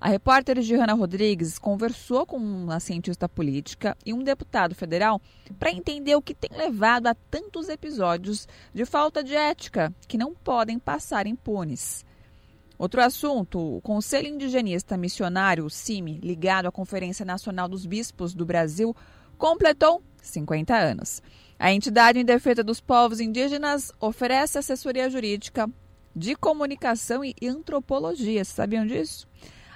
[0.00, 5.22] A repórter Johanna Rodrigues conversou com uma cientista política e um deputado federal
[5.60, 10.34] para entender o que tem levado a tantos episódios de falta de ética que não
[10.34, 12.04] podem passar impunes.
[12.78, 18.94] Outro assunto: o Conselho Indigenista Missionário, CIMI, ligado à Conferência Nacional dos Bispos do Brasil,
[19.38, 21.22] completou 50 anos.
[21.58, 25.70] A entidade em defesa dos povos indígenas oferece assessoria jurídica
[26.14, 28.44] de comunicação e antropologia.
[28.44, 29.26] Sabiam disso?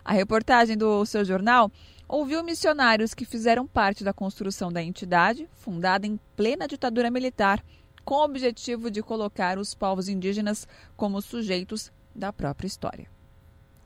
[0.04, 1.70] A reportagem do seu jornal
[2.08, 7.64] ouviu missionários que fizeram parte da construção da entidade, fundada em plena ditadura militar,
[8.04, 13.08] com o objetivo de colocar os povos indígenas como sujeitos da própria história.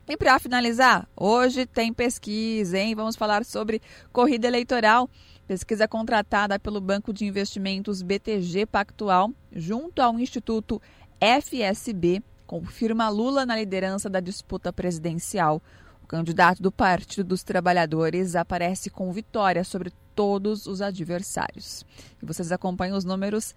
[0.07, 2.95] E para finalizar, hoje tem pesquisa, hein?
[2.95, 3.81] Vamos falar sobre
[4.12, 5.09] corrida eleitoral.
[5.47, 10.81] Pesquisa contratada pelo Banco de Investimentos BTG Pactual, junto ao Instituto
[11.20, 15.62] FSB, confirma Lula na liderança da disputa presidencial.
[16.03, 21.85] O candidato do Partido dos Trabalhadores aparece com vitória sobre todos os adversários.
[22.22, 23.55] E vocês acompanham os números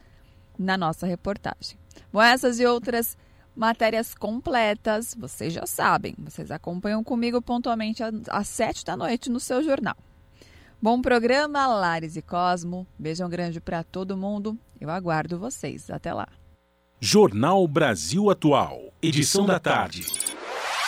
[0.58, 1.78] na nossa reportagem.
[2.12, 3.18] Bom, essas e outras
[3.58, 6.14] matérias completas, vocês já sabem.
[6.20, 9.96] Vocês acompanham comigo pontualmente às sete da noite no seu jornal.
[10.80, 12.86] Bom programa, Lares e Cosmo.
[12.98, 14.58] Beijão grande para todo mundo.
[14.80, 15.90] Eu aguardo vocês.
[15.90, 16.28] Até lá.
[17.02, 20.06] Jornal Brasil Atual, edição da tarde.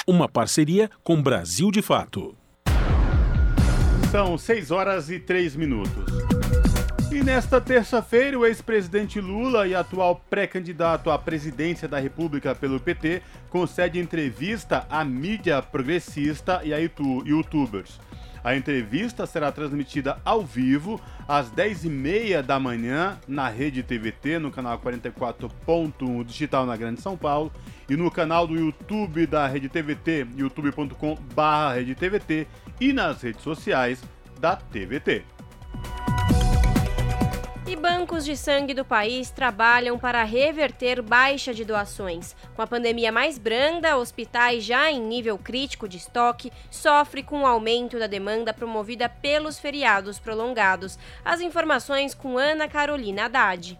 [0.07, 2.35] Uma parceria com Brasil de Fato.
[4.11, 6.38] São 6 horas e 3 minutos.
[7.11, 13.23] E nesta terça-feira, o ex-presidente Lula e atual pré-candidato à presidência da República pelo PT
[13.49, 17.99] concede entrevista à mídia progressista e a youtubers.
[18.43, 24.77] A entrevista será transmitida ao vivo às 10h30 da manhã na rede TVT, no canal
[24.77, 27.51] 44.1 digital na Grande São Paulo
[27.89, 32.47] e no canal do YouTube da Rede TVT, youtube.com/redetvt
[32.79, 34.03] e nas redes sociais
[34.39, 35.23] da TVT.
[37.69, 42.35] E bancos de sangue do país trabalham para reverter baixa de doações.
[42.55, 47.45] Com a pandemia mais branda, hospitais já em nível crítico de estoque sofrem com o
[47.45, 50.97] aumento da demanda promovida pelos feriados prolongados.
[51.23, 53.77] As informações com Ana Carolina Haddad.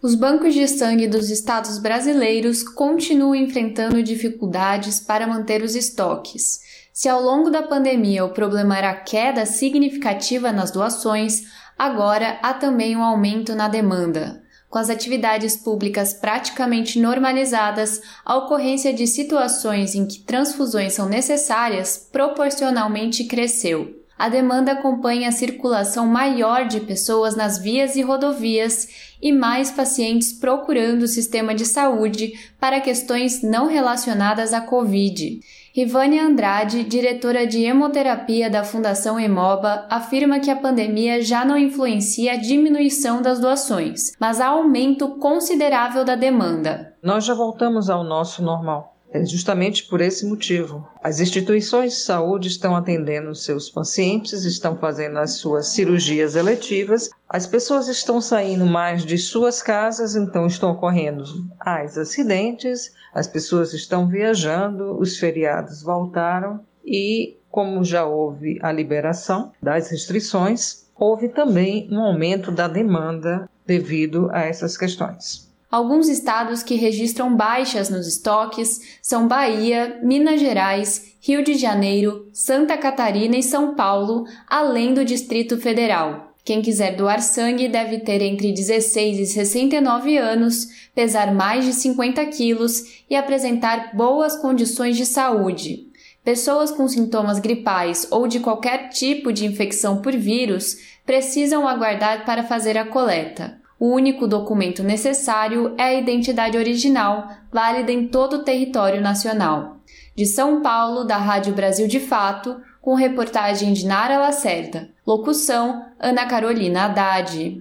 [0.00, 6.60] Os bancos de sangue dos estados brasileiros continuam enfrentando dificuldades para manter os estoques.
[6.92, 11.42] Se ao longo da pandemia o problema era a queda significativa nas doações,
[11.78, 14.42] agora há também um aumento na demanda.
[14.68, 22.08] Com as atividades públicas praticamente normalizadas, a ocorrência de situações em que transfusões são necessárias
[22.10, 24.01] proporcionalmente cresceu.
[24.22, 30.32] A demanda acompanha a circulação maior de pessoas nas vias e rodovias e mais pacientes
[30.32, 35.40] procurando o sistema de saúde para questões não relacionadas à Covid.
[35.74, 42.34] Rivânia Andrade, diretora de hemoterapia da Fundação Hemoba, afirma que a pandemia já não influencia
[42.34, 46.94] a diminuição das doações, mas há aumento considerável da demanda.
[47.02, 48.91] Nós já voltamos ao nosso normal.
[49.14, 50.88] É justamente por esse motivo.
[51.02, 57.46] As instituições de saúde estão atendendo seus pacientes, estão fazendo as suas cirurgias eletivas, as
[57.46, 61.24] pessoas estão saindo mais de suas casas, então estão ocorrendo
[61.62, 69.52] mais acidentes, as pessoas estão viajando, os feriados voltaram e, como já houve a liberação
[69.62, 75.51] das restrições, houve também um aumento da demanda devido a essas questões.
[75.72, 82.76] Alguns estados que registram baixas nos estoques são Bahia, Minas Gerais, Rio de Janeiro, Santa
[82.76, 86.34] Catarina e São Paulo, além do Distrito Federal.
[86.44, 92.22] Quem quiser doar sangue deve ter entre 16 e 69 anos, pesar mais de 50
[92.26, 95.86] quilos e apresentar boas condições de saúde.
[96.22, 102.42] Pessoas com sintomas gripais ou de qualquer tipo de infecção por vírus precisam aguardar para
[102.42, 103.61] fazer a coleta.
[103.82, 109.78] O único documento necessário é a identidade original, válida em todo o território nacional.
[110.14, 114.90] De São Paulo, da Rádio Brasil de Fato, com reportagem de Nara Lacerda.
[115.04, 117.60] Locução: Ana Carolina Haddad.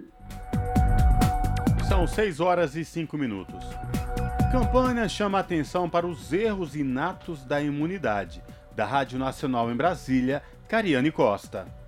[1.90, 3.66] São 6 horas e 5 minutos.
[4.52, 8.44] Campanha chama atenção para os erros inatos da imunidade.
[8.76, 11.81] Da Rádio Nacional em Brasília, Cariane Costa.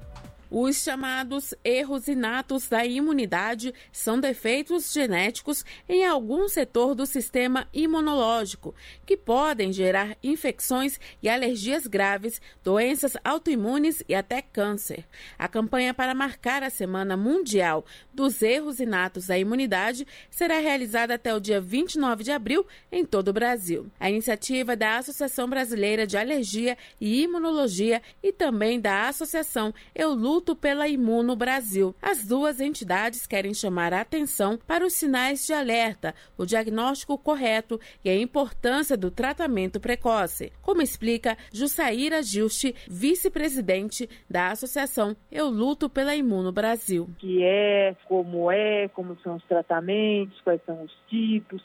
[0.56, 8.76] Os chamados erros inatos da imunidade são defeitos genéticos em algum setor do sistema imunológico,
[9.04, 15.08] que podem gerar infecções e alergias graves, doenças autoimunes e até câncer.
[15.40, 17.84] A campanha para marcar a Semana Mundial
[18.14, 23.30] dos Erros Inatos da Imunidade será realizada até o dia 29 de abril em todo
[23.30, 23.88] o Brasil.
[24.00, 30.14] A iniciativa é da Associação Brasileira de Alergia e Imunologia e também da Associação Eu
[30.14, 31.96] Luto Luto pela Imuno Brasil.
[32.02, 37.80] As duas entidades querem chamar a atenção para os sinais de alerta, o diagnóstico correto
[38.04, 45.90] e a importância do tratamento precoce, como explica Jussaíra Gilchi, vice-presidente da Associação Eu Luto
[45.90, 47.10] pela Imuno Brasil.
[47.20, 51.64] Que é, como é, como são os tratamentos, quais são os tipos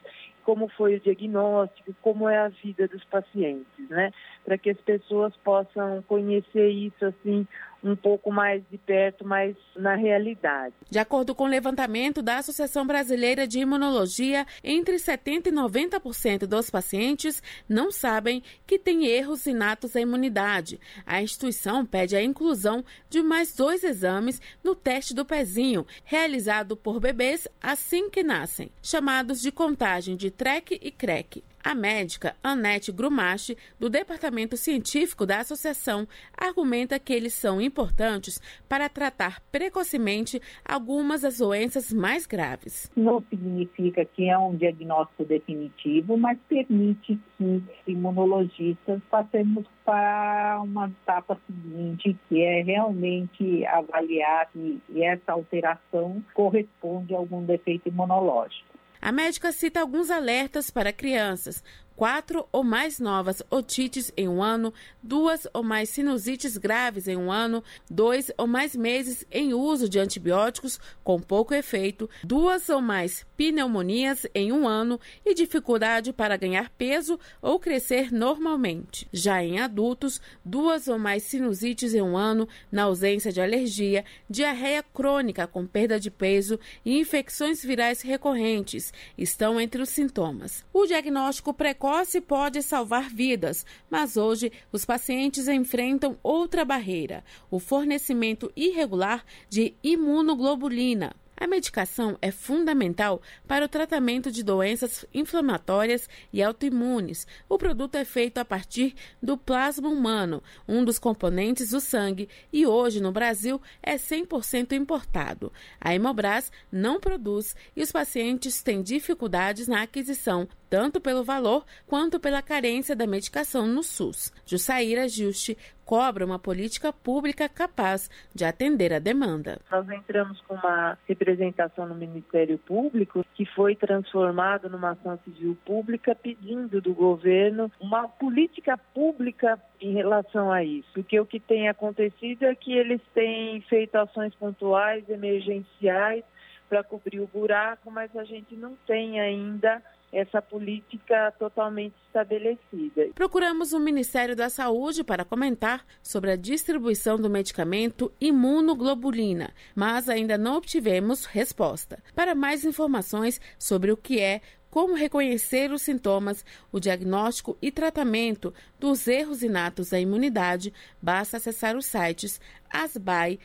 [0.49, 4.11] como foi o diagnóstico, como é a vida dos pacientes, né?
[4.47, 7.47] Para que as pessoas possam conhecer isso assim
[7.83, 10.75] um pouco mais de perto, mais na realidade.
[10.91, 16.71] De acordo com o levantamento da Associação Brasileira de Imunologia, entre 70% e 90% dos
[16.71, 20.81] pacientes não sabem que têm erros inatos da imunidade.
[21.07, 27.01] A instituição pede a inclusão de mais dois exames no teste do pezinho, realizado por
[27.01, 31.45] bebês assim que nascem, chamados de contagem de TREC e CREC.
[31.63, 36.07] A médica Annette Grumache, do Departamento Científico da Associação,
[36.37, 42.91] argumenta que eles são importantes para tratar precocemente algumas das doenças mais graves.
[42.97, 51.39] Não significa que é um diagnóstico definitivo, mas permite que imunologistas passemos para uma etapa
[51.47, 58.78] seguinte, que é realmente avaliar se essa alteração corresponde a algum defeito imunológico.
[59.01, 61.63] A médica cita alguns alertas para crianças,
[61.99, 64.73] quatro ou mais novas otites em um ano,
[65.03, 69.99] duas ou mais sinusites graves em um ano, dois ou mais meses em uso de
[69.99, 76.71] antibióticos com pouco efeito, duas ou mais pneumonias em um ano e dificuldade para ganhar
[76.71, 79.09] peso ou crescer normalmente.
[79.13, 84.85] Já em adultos, duas ou mais sinusites em um ano, na ausência de alergia, diarreia
[84.85, 90.65] crônica com perda de peso e infecções virais recorrentes estão entre os sintomas.
[90.73, 97.59] O diagnóstico precoce precoce pode salvar vidas, mas hoje os pacientes enfrentam outra barreira: o
[97.59, 101.17] fornecimento irregular de imunoglobulina.
[101.41, 107.29] A medicação é fundamental para o tratamento de doenças inflamatórias e autoimunes.
[107.49, 112.67] O produto é feito a partir do plasma humano, um dos componentes do sangue, e
[112.67, 115.53] hoje no Brasil é 100% importado.
[115.81, 122.21] A Hemobras não produz e os pacientes têm dificuldades na aquisição tanto pelo valor quanto
[122.21, 124.33] pela carência da medicação no SUS.
[124.47, 125.57] Jussaíra Juste
[125.89, 129.59] cobra uma política pública capaz de atender a demanda.
[129.71, 136.15] Nós entramos com uma representação no Ministério Público que foi transformado numa ação civil pública
[136.15, 140.91] pedindo do governo uma política pública em relação a isso.
[140.93, 146.23] Porque o que tem acontecido é que eles têm feito ações pontuais, emergenciais,
[146.69, 149.83] para cobrir o buraco, mas a gente não tem ainda
[150.13, 153.09] essa política totalmente estabelecida.
[153.15, 160.39] Procuramos o Ministério da Saúde para comentar sobre a distribuição do medicamento imunoglobulina, mas ainda
[160.39, 162.03] não obtivemos resposta.
[162.15, 164.41] Para mais informações sobre o que é
[164.71, 171.75] como reconhecer os sintomas, o diagnóstico e tratamento dos erros inatos da imunidade, basta acessar
[171.77, 172.41] os sites
[172.71, 173.39] asbai.org.br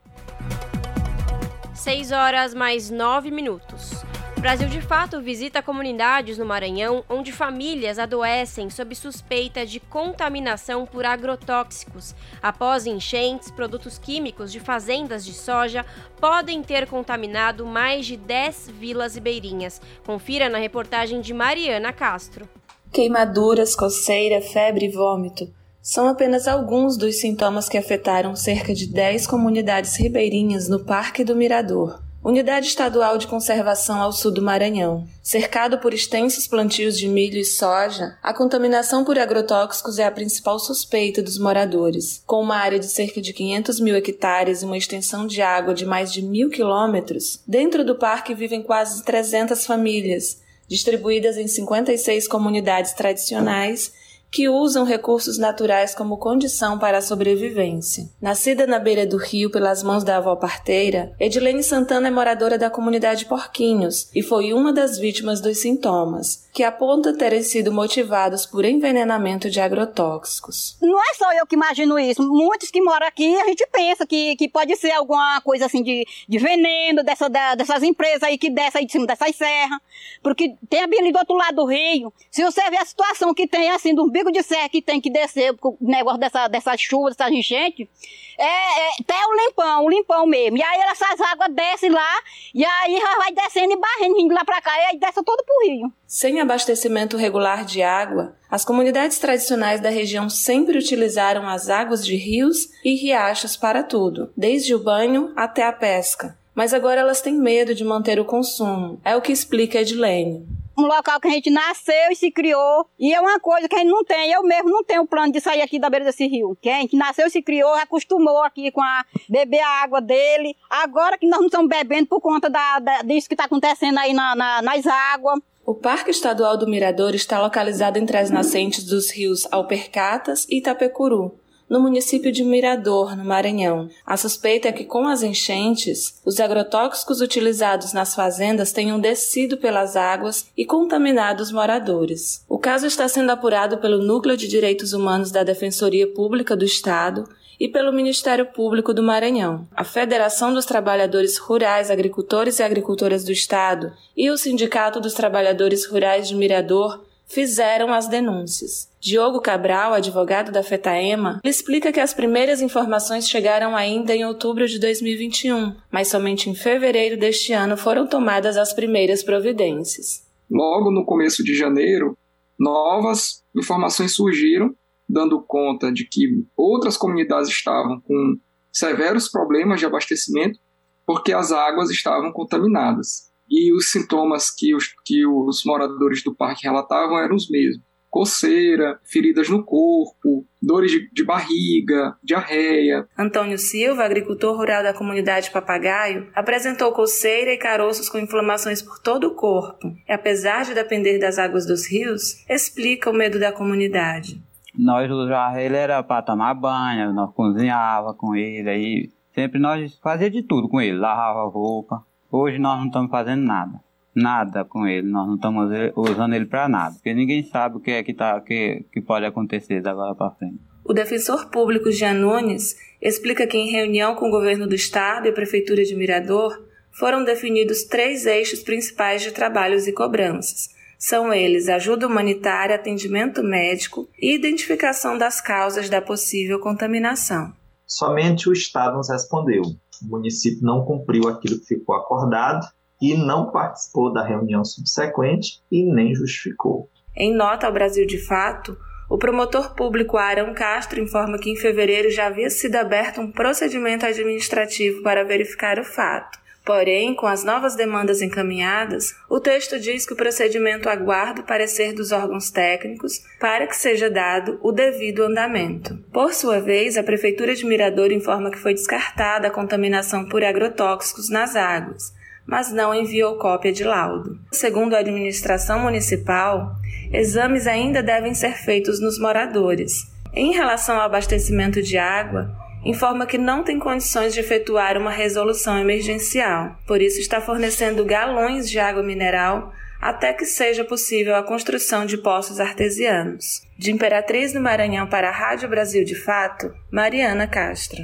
[1.74, 4.04] 6 horas mais 9 minutos.
[4.40, 11.04] Brasil de Fato visita comunidades no Maranhão onde famílias adoecem sob suspeita de contaminação por
[11.04, 12.14] agrotóxicos.
[12.42, 15.84] Após enchentes, produtos químicos de fazendas de soja
[16.18, 19.80] podem ter contaminado mais de 10 vilas ribeirinhas.
[20.06, 22.48] Confira na reportagem de Mariana Castro.
[22.90, 29.26] Queimaduras, coceira, febre e vômito são apenas alguns dos sintomas que afetaram cerca de 10
[29.26, 35.06] comunidades ribeirinhas no Parque do Mirador, unidade estadual de conservação ao sul do Maranhão.
[35.22, 40.58] Cercado por extensos plantios de milho e soja, a contaminação por agrotóxicos é a principal
[40.58, 42.22] suspeita dos moradores.
[42.26, 45.86] Com uma área de cerca de 500 mil hectares e uma extensão de água de
[45.86, 52.92] mais de mil quilômetros, dentro do parque vivem quase 300 famílias, distribuídas em 56 comunidades
[52.92, 53.98] tradicionais
[54.30, 58.08] que usam recursos naturais como condição para a sobrevivência.
[58.20, 62.70] Nascida na beira do rio pelas mãos da avó parteira, Edilene Santana é moradora da
[62.70, 68.64] comunidade Porquinhos e foi uma das vítimas dos sintomas, que apontam terem sido motivados por
[68.64, 70.76] envenenamento de agrotóxicos.
[70.80, 72.22] Não é só eu que imagino isso.
[72.22, 76.06] Muitos que moram aqui, a gente pensa que, que pode ser alguma coisa assim de,
[76.28, 79.80] de veneno dessa, da, dessas empresas aí que desce aí de cima dessas serras.
[80.22, 82.12] Porque tem ali do outro lado do rio.
[82.30, 85.54] Se você ver a situação que tem assim, do de serra que tem que descer,
[85.62, 87.88] o negócio dessa, dessa chuva, dessa enchente,
[88.36, 90.58] é, é até o limpão, o limpão mesmo.
[90.58, 92.22] E aí essas águas descem lá,
[92.54, 95.92] e aí vai descendo e barrendo, lá pra cá, e aí desce todo pro rio.
[96.06, 102.16] Sem abastecimento regular de água, as comunidades tradicionais da região sempre utilizaram as águas de
[102.16, 106.36] rios e riachos para tudo, desde o banho até a pesca.
[106.54, 109.00] Mas agora elas têm medo de manter o consumo.
[109.04, 110.46] É o que explica Edilene
[110.80, 112.86] um local que a gente nasceu e se criou.
[112.98, 114.30] E é uma coisa que a gente não tem.
[114.30, 116.56] Eu mesmo não tenho plano de sair aqui da beira desse rio.
[116.60, 120.56] Quem a gente nasceu e se criou, acostumou aqui com a beber a água dele.
[120.68, 124.12] Agora que nós não estamos bebendo por conta da, da disso que está acontecendo aí
[124.12, 125.40] na, na, nas águas.
[125.64, 131.38] O Parque Estadual do Mirador está localizado entre as nascentes dos rios Alpercatas e Itapecuru,
[131.70, 133.88] no município de Mirador, no Maranhão.
[134.04, 139.94] A suspeita é que, com as enchentes, os agrotóxicos utilizados nas fazendas tenham descido pelas
[139.94, 142.44] águas e contaminado os moradores.
[142.48, 147.28] O caso está sendo apurado pelo Núcleo de Direitos Humanos da Defensoria Pública do Estado
[147.60, 149.68] e pelo Ministério Público do Maranhão.
[149.76, 155.84] A Federação dos Trabalhadores Rurais, Agricultores e Agricultoras do Estado e o Sindicato dos Trabalhadores
[155.86, 158.90] Rurais de Mirador fizeram as denúncias.
[159.00, 164.78] Diogo Cabral, advogado da FETAEMA, explica que as primeiras informações chegaram ainda em outubro de
[164.80, 170.28] 2021, mas somente em fevereiro deste ano foram tomadas as primeiras providências.
[170.50, 172.18] Logo no começo de janeiro,
[172.58, 174.74] novas informações surgiram,
[175.08, 178.36] dando conta de que outras comunidades estavam com
[178.72, 180.58] severos problemas de abastecimento
[181.06, 186.66] porque as águas estavam contaminadas e os sintomas que os, que os moradores do parque
[186.66, 187.82] relatavam eram os mesmos.
[188.08, 193.06] Coceira, feridas no corpo, dores de, de, barriga, diarreia.
[193.16, 199.28] Antônio Silva, agricultor rural da comunidade Papagaio, apresentou coceira e caroços com inflamações por todo
[199.28, 199.92] o corpo.
[200.08, 204.42] E apesar de depender das águas dos rios, explica o medo da comunidade.
[204.76, 210.30] Nós usávamos ele era para tomar banho, nós cozinhava com ele, aí sempre nós fazia
[210.30, 212.04] de tudo com ele, lavava roupa.
[212.32, 213.80] Hoje nós não estamos fazendo nada.
[214.14, 217.92] Nada com ele, nós não estamos usando ele para nada, porque ninguém sabe o que
[217.92, 220.58] é que, tá, que, que pode acontecer da agora para frente.
[220.84, 225.30] O defensor público Jean Nunes explica que, em reunião com o governo do estado e
[225.30, 231.68] a prefeitura de Mirador, foram definidos três eixos principais de trabalhos e cobranças, São eles
[231.68, 237.54] ajuda humanitária, atendimento médico e identificação das causas da possível contaminação.
[237.90, 239.62] Somente o Estado nos respondeu.
[239.62, 242.64] O município não cumpriu aquilo que ficou acordado
[243.02, 246.88] e não participou da reunião subsequente e nem justificou.
[247.16, 248.76] Em nota ao Brasil de Fato,
[249.10, 254.06] o promotor público Arão Castro informa que em fevereiro já havia sido aberto um procedimento
[254.06, 256.38] administrativo para verificar o fato.
[256.64, 261.94] Porém, com as novas demandas encaminhadas, o texto diz que o procedimento aguarda o parecer
[261.94, 265.98] dos órgãos técnicos para que seja dado o devido andamento.
[266.12, 271.30] Por sua vez, a Prefeitura de Mirador informa que foi descartada a contaminação por agrotóxicos
[271.30, 272.12] nas águas,
[272.46, 274.38] mas não enviou cópia de laudo.
[274.52, 276.76] Segundo a administração municipal,
[277.12, 280.10] exames ainda devem ser feitos nos moradores.
[280.32, 282.54] Em relação ao abastecimento de água,
[282.84, 288.68] informa que não tem condições de efetuar uma resolução emergencial, por isso está fornecendo galões
[288.68, 293.66] de água mineral até que seja possível a construção de poços artesianos.
[293.76, 298.02] De Imperatriz do Maranhão para a Rádio Brasil de Fato, Mariana Castro.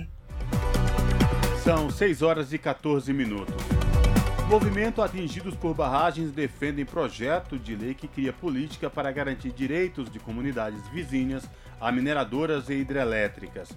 [1.64, 3.54] São 6 horas e 14 minutos.
[4.46, 10.20] Movimento Atingidos por Barragens defendem projeto de lei que cria política para garantir direitos de
[10.20, 11.48] comunidades vizinhas
[11.80, 13.70] a mineradoras e hidrelétricas.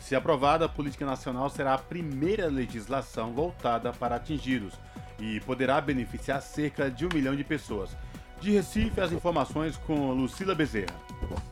[0.00, 4.74] Se aprovada, a Política Nacional será a primeira legislação voltada para atingidos
[5.18, 7.90] e poderá beneficiar cerca de um milhão de pessoas.
[8.40, 10.94] De Recife, as informações com Lucila Bezerra.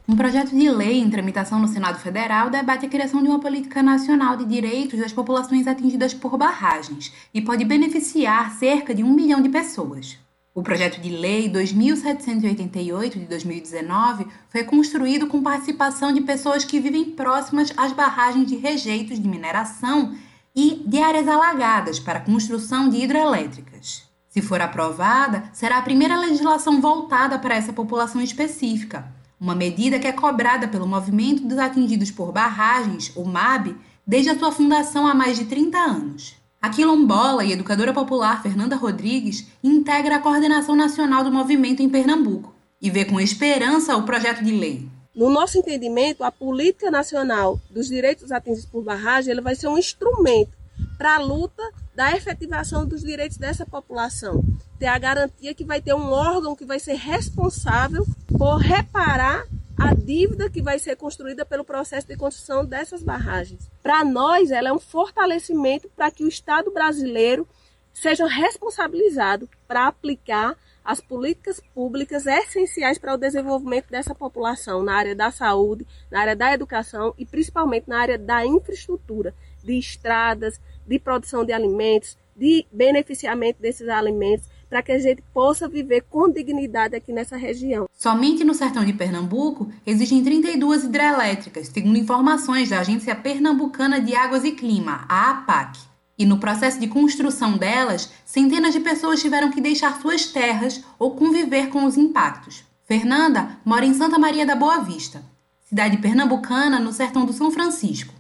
[0.06, 3.82] Um projeto de lei em tramitação no Senado Federal debate a criação de uma política
[3.82, 9.40] nacional de direitos das populações atingidas por barragens e pode beneficiar cerca de um milhão
[9.40, 10.18] de pessoas.
[10.56, 17.06] O projeto de lei 2788 de 2019 foi construído com participação de pessoas que vivem
[17.06, 20.14] próximas às barragens de rejeitos de mineração
[20.54, 24.04] e de áreas alagadas para construção de hidrelétricas.
[24.28, 30.06] Se for aprovada, será a primeira legislação voltada para essa população específica, uma medida que
[30.06, 33.76] é cobrada pelo Movimento dos Atingidos por Barragens, o MAB,
[34.06, 36.43] desde a sua fundação há mais de 30 anos.
[36.64, 42.54] A quilombola e educadora popular Fernanda Rodrigues integra a coordenação nacional do movimento em Pernambuco
[42.80, 44.88] e vê com esperança o projeto de lei.
[45.14, 50.52] No nosso entendimento, a política nacional dos direitos atingidos por barragem vai ser um instrumento
[50.96, 51.62] para a luta
[51.94, 54.42] da efetivação dos direitos dessa população.
[54.78, 58.06] Ter a garantia que vai ter um órgão que vai ser responsável
[58.38, 59.44] por reparar
[59.78, 63.70] a dívida que vai ser construída pelo processo de construção dessas barragens.
[63.82, 67.46] Para nós, ela é um fortalecimento para que o Estado brasileiro
[67.92, 75.14] seja responsabilizado para aplicar as políticas públicas essenciais para o desenvolvimento dessa população na área
[75.14, 80.98] da saúde, na área da educação e principalmente na área da infraestrutura, de estradas, de
[80.98, 86.96] produção de alimentos, de beneficiamento desses alimentos, para que a gente possa viver com dignidade
[86.96, 87.86] aqui nessa região.
[87.92, 94.44] Somente no sertão de Pernambuco existem 32 hidrelétricas, segundo informações da Agência Pernambucana de Águas
[94.44, 95.78] e Clima, a APAC.
[96.16, 101.12] E no processo de construção delas, centenas de pessoas tiveram que deixar suas terras ou
[101.16, 102.64] conviver com os impactos.
[102.84, 105.22] Fernanda mora em Santa Maria da Boa Vista,
[105.64, 108.14] cidade pernambucana no sertão do São Francisco.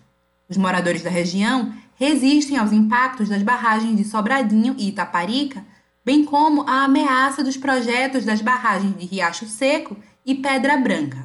[0.48, 5.64] Os moradores da região resistem aos impactos das barragens de Sobradinho e Itaparica,
[6.04, 11.24] bem como à ameaça dos projetos das barragens de Riacho Seco e Pedra Branca.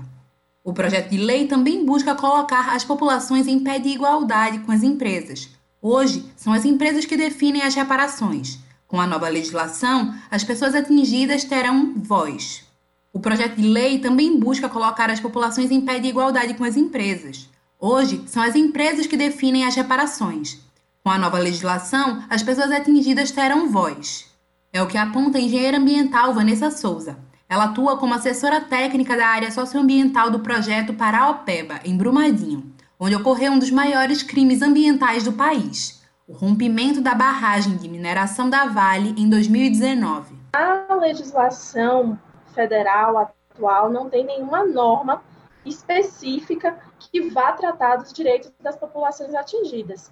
[0.64, 4.84] O projeto de lei também busca colocar as populações em pé de igualdade com as
[4.84, 5.50] empresas.
[5.82, 8.60] Hoje, são as empresas que definem as reparações.
[8.88, 12.64] Com a nova legislação, as pessoas atingidas terão voz.
[13.12, 16.78] O projeto de lei também busca colocar as populações em pé de igualdade com as
[16.78, 17.50] empresas.
[17.80, 20.58] Hoje, são as empresas que definem as reparações.
[21.04, 24.29] Com a nova legislação, as pessoas atingidas terão voz.
[24.72, 27.18] É o que aponta a engenheira ambiental Vanessa Souza.
[27.50, 33.54] Ela atua como assessora técnica da área socioambiental do projeto Paraopeba, em Brumadinho, onde ocorreu
[33.54, 39.16] um dos maiores crimes ambientais do país, o rompimento da barragem de mineração da Vale
[39.18, 40.36] em 2019.
[40.54, 42.20] A legislação
[42.54, 45.24] federal atual não tem nenhuma norma
[45.66, 50.12] específica que vá tratar dos direitos das populações atingidas.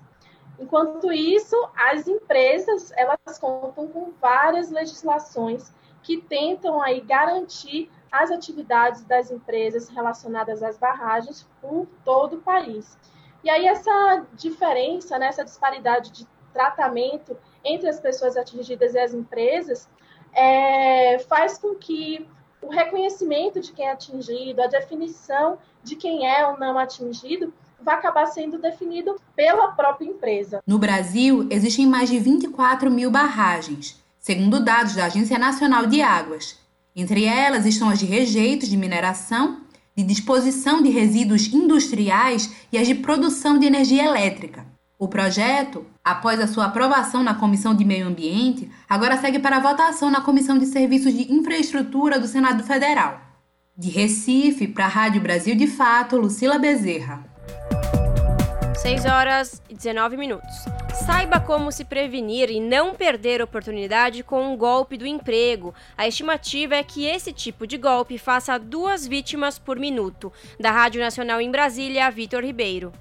[0.59, 5.71] Enquanto isso, as empresas elas contam com várias legislações
[6.01, 12.97] que tentam aí garantir as atividades das empresas relacionadas às barragens por todo o país.
[13.43, 19.13] E aí essa diferença, né, essa disparidade de tratamento entre as pessoas atingidas e as
[19.13, 19.87] empresas
[20.33, 22.27] é, faz com que
[22.61, 27.95] o reconhecimento de quem é atingido, a definição de quem é ou não atingido, vai
[27.95, 30.61] acabar sendo definido pela própria empresa.
[30.65, 36.57] No Brasil, existem mais de 24 mil barragens, segundo dados da Agência Nacional de Águas.
[36.95, 39.61] Entre elas estão as de rejeitos de mineração,
[39.95, 44.65] de disposição de resíduos industriais e as de produção de energia elétrica.
[44.99, 50.09] O projeto, após a sua aprovação na Comissão de Meio Ambiente, agora segue para votação
[50.09, 53.21] na Comissão de Serviços de Infraestrutura do Senado Federal.
[53.77, 57.36] De Recife, para a Rádio Brasil de Fato, Lucila Bezerra.
[58.77, 60.53] 6 horas e 19 minutos.
[61.03, 65.73] Saiba como se prevenir e não perder oportunidade com um golpe do emprego.
[65.97, 70.31] A estimativa é que esse tipo de golpe faça duas vítimas por minuto.
[70.59, 72.93] Da Rádio Nacional em Brasília, Vitor Ribeiro.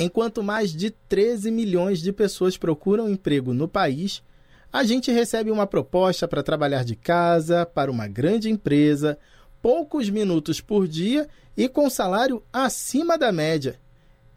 [0.00, 4.24] Enquanto mais de 13 milhões de pessoas procuram emprego no país,
[4.72, 9.16] a gente recebe uma proposta para trabalhar de casa, para uma grande empresa,
[9.62, 13.78] poucos minutos por dia e com salário acima da média.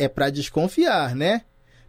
[0.03, 1.43] É para desconfiar, né?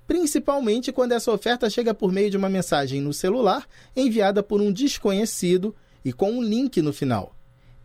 [0.06, 3.66] Principalmente quando essa oferta chega por meio de uma mensagem no celular
[3.96, 5.74] enviada por um desconhecido
[6.04, 7.34] e com um link no final.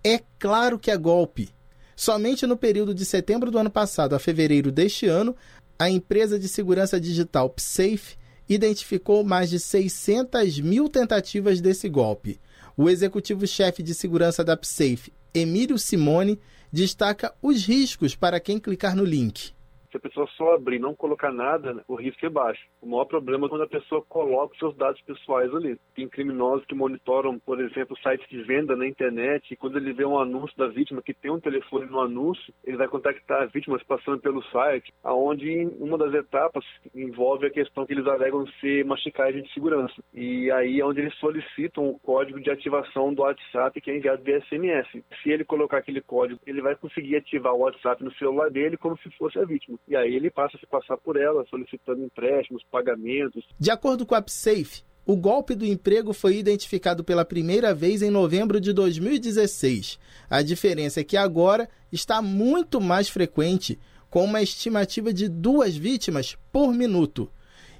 [0.04, 1.50] É claro que é golpe.
[1.96, 5.36] Somente no período de setembro do ano passado a fevereiro deste ano,
[5.80, 8.16] a empresa de segurança digital PSafe
[8.48, 12.40] identificou mais de 600 mil tentativas desse golpe.
[12.78, 16.40] O executivo-chefe de segurança da PSafe, Emílio Simone,
[16.72, 19.58] destaca os riscos para quem clicar no link
[19.92, 22.62] se a pessoa só abrir e não colocar nada, o risco é baixo.
[22.82, 25.78] O maior problema é quando a pessoa coloca os seus dados pessoais ali.
[25.96, 30.06] Tem criminosos que monitoram, por exemplo, sites de venda na internet e quando ele vê
[30.06, 33.80] um anúncio da vítima que tem um telefone no anúncio, ele vai contactar a vítima
[33.88, 36.64] passando pelo site, aonde uma das etapas
[36.94, 39.96] envolve a questão que eles alegam ser machucagem de segurança.
[40.14, 44.24] E aí é onde eles solicitam o código de ativação do WhatsApp que é enviado
[44.24, 44.88] via SMS.
[45.24, 48.98] Se ele colocar aquele código, ele vai conseguir ativar o WhatsApp no celular dele como
[49.00, 49.79] se fosse a vítima.
[49.88, 53.44] E aí ele passa a se passar por ela, solicitando empréstimos, pagamentos.
[53.60, 58.12] De acordo com a PSAFE, o golpe do emprego foi identificado pela primeira vez em
[58.12, 59.98] novembro de 2016.
[60.30, 63.80] A diferença é que agora está muito mais frequente,
[64.10, 67.32] com uma estimativa de duas vítimas por minuto.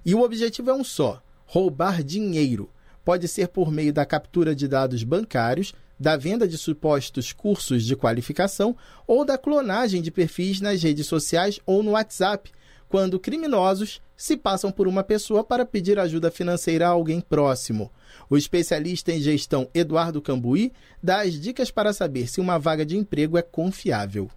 [0.04, 2.70] E o objetivo é um só: roubar dinheiro.
[3.06, 7.96] Pode ser por meio da captura de dados bancários, da venda de supostos cursos de
[7.96, 12.52] qualificação ou da clonagem de perfis nas redes sociais ou no WhatsApp,
[12.88, 17.92] quando criminosos se passam por uma pessoa para pedir ajuda financeira a alguém próximo.
[18.30, 20.72] O especialista em gestão Eduardo Cambuí
[21.02, 24.30] dá as dicas para saber se uma vaga de emprego é confiável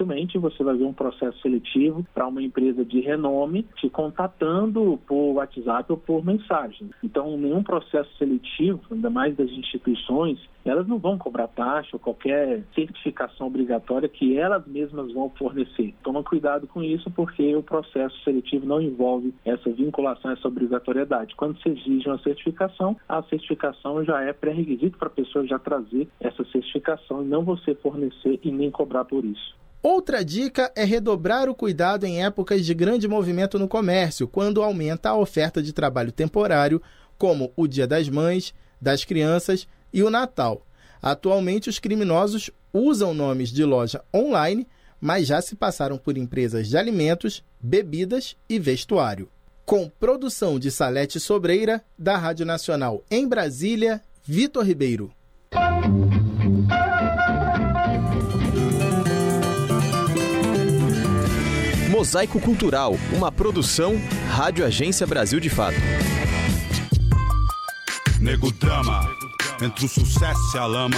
[0.00, 5.34] dificilmente você vai ver um processo seletivo para uma empresa de renome te contatando por
[5.34, 6.90] WhatsApp ou por mensagem.
[7.02, 12.62] Então, nenhum processo seletivo, ainda mais das instituições, elas não vão cobrar taxa ou qualquer
[12.74, 15.94] certificação obrigatória que elas mesmas vão fornecer.
[16.02, 21.34] Toma cuidado com isso, porque o processo seletivo não envolve essa vinculação, essa obrigatoriedade.
[21.34, 26.08] Quando se exige uma certificação, a certificação já é pré-requisito para a pessoa já trazer
[26.20, 29.60] essa certificação e não você fornecer e nem cobrar por isso.
[29.82, 35.08] Outra dica é redobrar o cuidado em épocas de grande movimento no comércio, quando aumenta
[35.08, 36.82] a oferta de trabalho temporário,
[37.16, 40.66] como o Dia das Mães, das Crianças e o Natal.
[41.00, 44.68] Atualmente, os criminosos usam nomes de loja online,
[45.00, 49.30] mas já se passaram por empresas de alimentos, bebidas e vestuário.
[49.64, 55.10] Com produção de Salete Sobreira, da Rádio Nacional em Brasília, Vitor Ribeiro.
[62.00, 64.00] Mosaico Cultural, uma produção
[64.30, 65.76] Rádio Agência Brasil de Fato.
[68.18, 69.06] Nego drama,
[69.60, 70.96] entre o sucesso e a lama.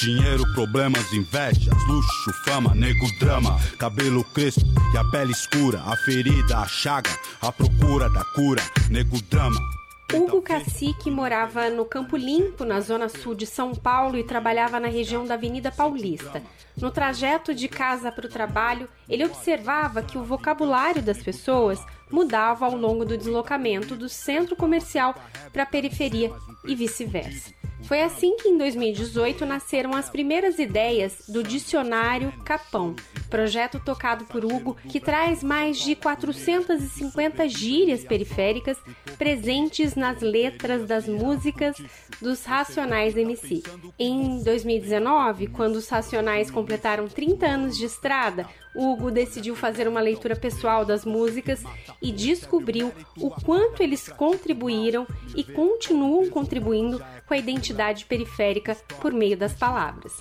[0.00, 6.58] Dinheiro, problemas, invejas, luxo, fama, nego drama, cabelo crespo e a pele escura, a ferida,
[6.58, 9.79] a chaga, a procura da cura, nego drama.
[10.12, 14.88] Hugo Cacique morava no Campo Limpo, na zona sul de São Paulo, e trabalhava na
[14.88, 16.42] região da Avenida Paulista.
[16.76, 21.78] No trajeto de casa para o trabalho, ele observava que o vocabulário das pessoas
[22.10, 25.14] mudava ao longo do deslocamento do centro comercial
[25.52, 26.32] para a periferia
[26.64, 27.59] e vice-versa.
[27.82, 32.94] Foi assim que em 2018 nasceram as primeiras ideias do Dicionário Capão,
[33.28, 38.78] projeto tocado por Hugo que traz mais de 450 gírias periféricas
[39.18, 41.76] presentes nas letras das músicas
[42.20, 43.62] dos Racionais MC.
[43.98, 50.36] Em 2019, quando os Racionais completaram 30 anos de estrada, Hugo decidiu fazer uma leitura
[50.36, 51.62] pessoal das músicas
[52.00, 59.36] e descobriu o quanto eles contribuíram e continuam contribuindo com a identidade periférica por meio
[59.36, 60.12] das palavras.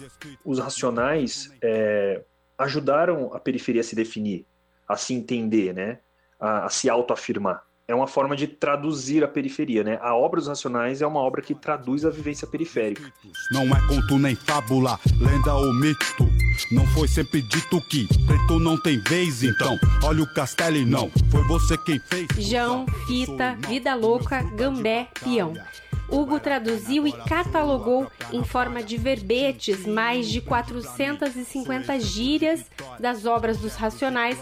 [0.43, 2.23] Os racionais é,
[2.57, 4.45] ajudaram a periferia a se definir,
[4.87, 5.99] a se entender, né?
[6.39, 7.63] a, a se autoafirmar.
[7.89, 9.97] É uma forma de traduzir a periferia, né?
[9.99, 13.11] A obra dos Racionais é uma obra que traduz a vivência periférica.
[13.51, 16.29] Não é conto nem fábula, lenda ou mito.
[16.71, 21.09] Não foi sempre dito que preto não tem vez, então olha o castelo e não
[21.31, 22.27] foi você quem fez.
[22.37, 25.55] Jão, fita, vida louca, gambé, peão.
[26.11, 32.65] Hugo traduziu e catalogou em forma de verbetes mais de 450 gírias
[32.99, 34.37] das obras dos Racionais,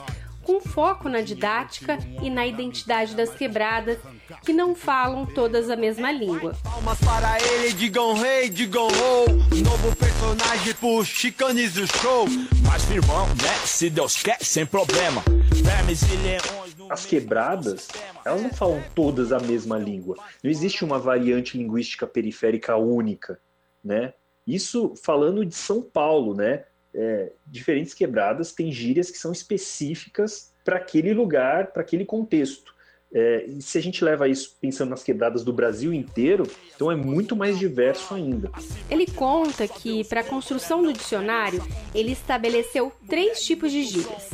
[0.47, 3.97] com foco na didática e na identidade das quebradas,
[4.45, 6.55] que não falam todas a mesma língua.
[6.63, 9.25] Palmas para ele, digam rei, digam ho.
[9.61, 12.25] Novo personagem pro Chicanize o show.
[12.65, 13.53] Mas firmão, né?
[13.65, 15.21] Se Deus quer, sem problema.
[15.51, 16.77] Vermes e leões.
[16.89, 17.89] As quebradas,
[18.23, 20.15] elas não falam todas a mesma língua.
[20.41, 23.37] Não existe uma variante linguística periférica única,
[23.83, 24.13] né?
[24.47, 26.63] Isso falando de São Paulo, né?
[26.99, 32.75] É, diferentes quebradas têm gírias que são específicas para aquele lugar, para aquele contexto.
[33.13, 36.95] É, e se a gente leva isso pensando nas quebradas do Brasil inteiro, então é
[36.95, 38.51] muito mais diverso ainda.
[38.89, 41.63] Ele conta que, para a construção do dicionário,
[41.95, 44.29] ele estabeleceu três tipos de gírias.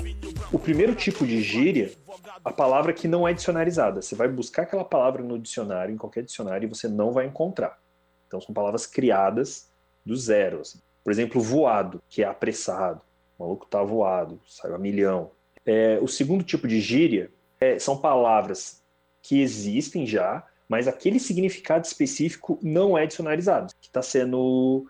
[0.52, 1.92] O primeiro tipo de gíria,
[2.44, 4.02] a palavra que não é dicionarizada.
[4.02, 7.80] Você vai buscar aquela palavra no dicionário, em qualquer dicionário, e você não vai encontrar.
[8.28, 9.70] Então são palavras criadas
[10.04, 10.62] do zero.
[10.62, 10.80] Assim.
[11.04, 13.02] Por exemplo, voado, que é apressado.
[13.38, 15.32] O maluco tá voado, saiu a milhão.
[15.66, 18.82] É, o segundo tipo de gíria é, são palavras
[19.22, 24.86] que existem já, mas aquele significado específico não é dicionarizado, que está sendo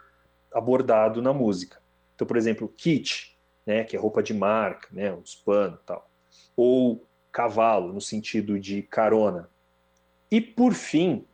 [0.52, 1.82] abordado na música.
[2.16, 6.10] Então, por exemplo, kit, né, que é roupa de marca, né, uns e tal.
[6.56, 9.50] Ou cavalo, no sentido de carona.
[10.30, 11.26] E, por fim,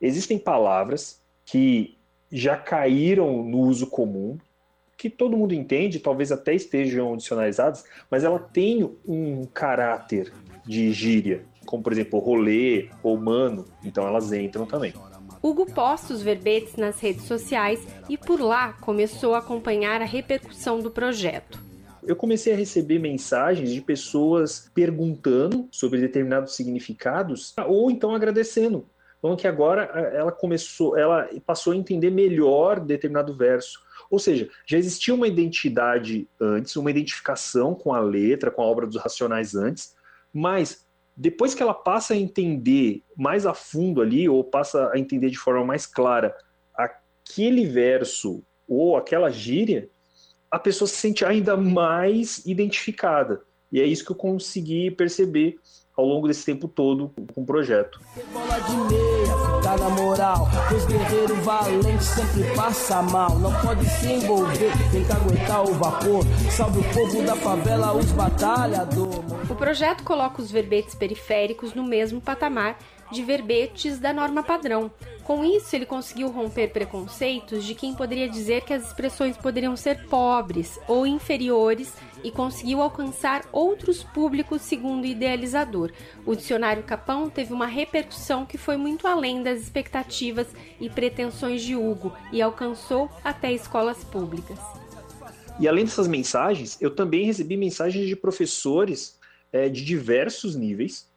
[0.00, 1.97] existem palavras que
[2.30, 4.38] já caíram no uso comum,
[4.96, 10.32] que todo mundo entende, talvez até estejam dicionarizadas, mas ela tem um caráter
[10.66, 14.92] de gíria, como por exemplo rolê ou mano, então elas entram também.
[15.40, 20.80] Hugo posta os verbetes nas redes sociais e por lá começou a acompanhar a repercussão
[20.80, 21.62] do projeto.
[22.02, 28.86] Eu comecei a receber mensagens de pessoas perguntando sobre determinados significados ou então agradecendo.
[29.18, 29.82] Então que agora
[30.14, 33.80] ela começou, ela passou a entender melhor determinado verso.
[34.10, 38.86] Ou seja, já existia uma identidade antes, uma identificação com a letra, com a obra
[38.86, 39.94] dos Racionais antes,
[40.32, 40.86] mas
[41.16, 45.38] depois que ela passa a entender mais a fundo ali, ou passa a entender de
[45.38, 46.34] forma mais clara
[46.72, 49.90] aquele verso ou aquela gíria,
[50.48, 53.42] a pessoa se sente ainda mais identificada.
[53.72, 55.58] E é isso que eu consegui perceber
[55.98, 58.00] ao longo desse tempo todo com o projeto.
[58.32, 60.48] Bola de meia, na moral.
[60.74, 63.36] Os guerreiros valentes sempre passa mal.
[63.40, 66.24] Não pode se envolver, tem que aguentar o vapor.
[66.52, 69.50] Salve o povo da favela, os batalhadores.
[69.50, 72.78] O projeto coloca os verbetes periféricos no mesmo patamar
[73.10, 74.90] de verbetes da norma padrão.
[75.24, 80.06] Com isso, ele conseguiu romper preconceitos de quem poderia dizer que as expressões poderiam ser
[80.06, 81.92] pobres ou inferiores
[82.24, 85.92] e conseguiu alcançar outros públicos segundo o idealizador.
[86.24, 90.46] O dicionário Capão teve uma repercussão que foi muito além das expectativas
[90.80, 94.58] e pretensões de Hugo e alcançou até escolas públicas.
[95.60, 99.18] E além dessas mensagens, eu também recebi mensagens de professores
[99.52, 101.08] é, de diversos níveis,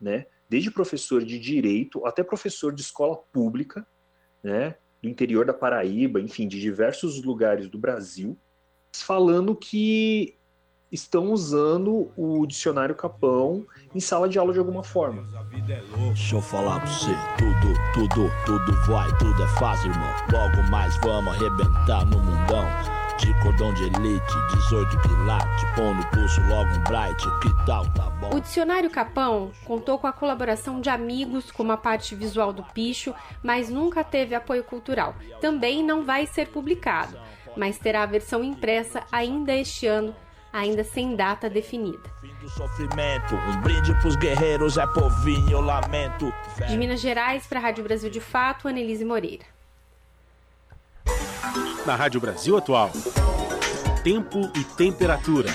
[0.00, 0.26] né?
[0.48, 3.86] Desde professor de direito até professor de escola pública,
[4.42, 4.76] né?
[5.02, 8.36] Do interior da Paraíba, enfim, de diversos lugares do Brasil,
[8.92, 10.38] falando que
[10.90, 15.26] estão usando o dicionário Capão em sala de aula de alguma forma.
[16.08, 20.10] Deixa eu falar pra você, tudo, tudo, tudo vai, tudo é fácil, irmão.
[20.32, 22.97] Logo mais vamos arrebentar no mundão.
[23.18, 28.04] De cordão de elite, 18 quilate, pão no pulso, logo um bright, que tal, tá
[28.10, 28.30] bom?
[28.34, 33.14] O dicionário Capão contou com a colaboração de amigos como a parte visual do picho,
[33.42, 35.16] mas nunca teve apoio cultural.
[35.40, 37.18] Também não vai ser publicado,
[37.56, 40.14] mas terá a versão impressa ainda este ano
[40.52, 42.10] ainda sem data definida.
[46.60, 46.66] É.
[46.66, 49.44] De Minas Gerais para a Rádio Brasil de Fato, Anelise Moreira.
[51.86, 52.90] Na Rádio Brasil Atual,
[54.02, 55.48] tempo e temperatura.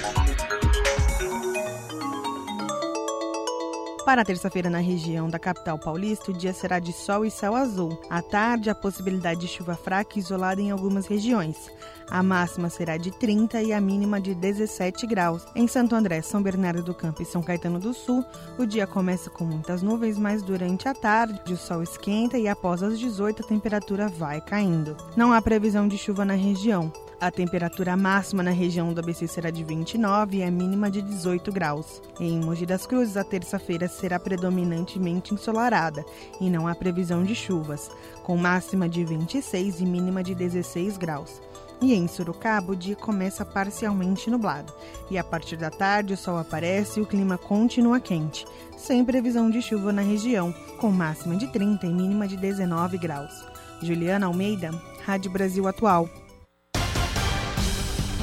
[4.05, 7.97] Para terça-feira, na região da capital paulista, o dia será de sol e céu azul.
[8.09, 11.71] À tarde, a possibilidade de chuva fraca isolada em algumas regiões.
[12.09, 15.45] A máxima será de 30 e a mínima de 17 graus.
[15.55, 18.23] Em Santo André, São Bernardo do Campo e São Caetano do Sul,
[18.57, 22.83] o dia começa com muitas nuvens, mas durante a tarde o sol esquenta e após
[22.83, 24.95] as 18 a temperatura vai caindo.
[25.15, 26.91] Não há previsão de chuva na região.
[27.23, 31.53] A temperatura máxima na região do ABC será de 29 e a mínima de 18
[31.53, 32.01] graus.
[32.19, 36.03] Em Mogi das Cruzes, a terça-feira será predominantemente ensolarada
[36.41, 37.89] e não há previsão de chuvas,
[38.23, 41.41] com máxima de 26 e mínima de 16 graus.
[41.83, 44.71] E em Sorocaba, o dia começa parcialmente nublado.
[45.11, 48.45] E a partir da tarde, o sol aparece e o clima continua quente,
[48.77, 53.33] sem previsão de chuva na região, com máxima de 30 e mínima de 19 graus.
[53.81, 54.71] Juliana Almeida,
[55.05, 56.09] Rádio Brasil Atual.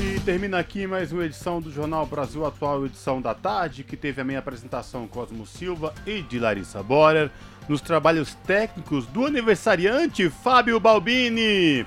[0.01, 4.23] E termina aqui mais uma edição do Jornal Brasil Atual, edição da tarde, que teve
[4.23, 7.31] a minha apresentação Cosmo Silva e de Larissa Borer,
[7.69, 11.85] nos trabalhos técnicos do aniversariante Fábio Balbini.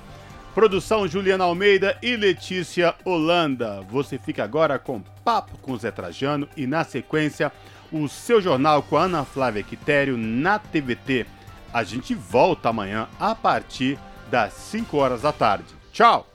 [0.54, 3.82] Produção Juliana Almeida e Letícia Holanda.
[3.90, 7.52] Você fica agora com Papo com Zé Trajano e, na sequência,
[7.92, 11.26] o seu jornal com a Ana Flávia Quitério na TVT.
[11.74, 13.98] A gente volta amanhã a partir
[14.30, 15.66] das 5 horas da tarde.
[15.92, 16.33] Tchau!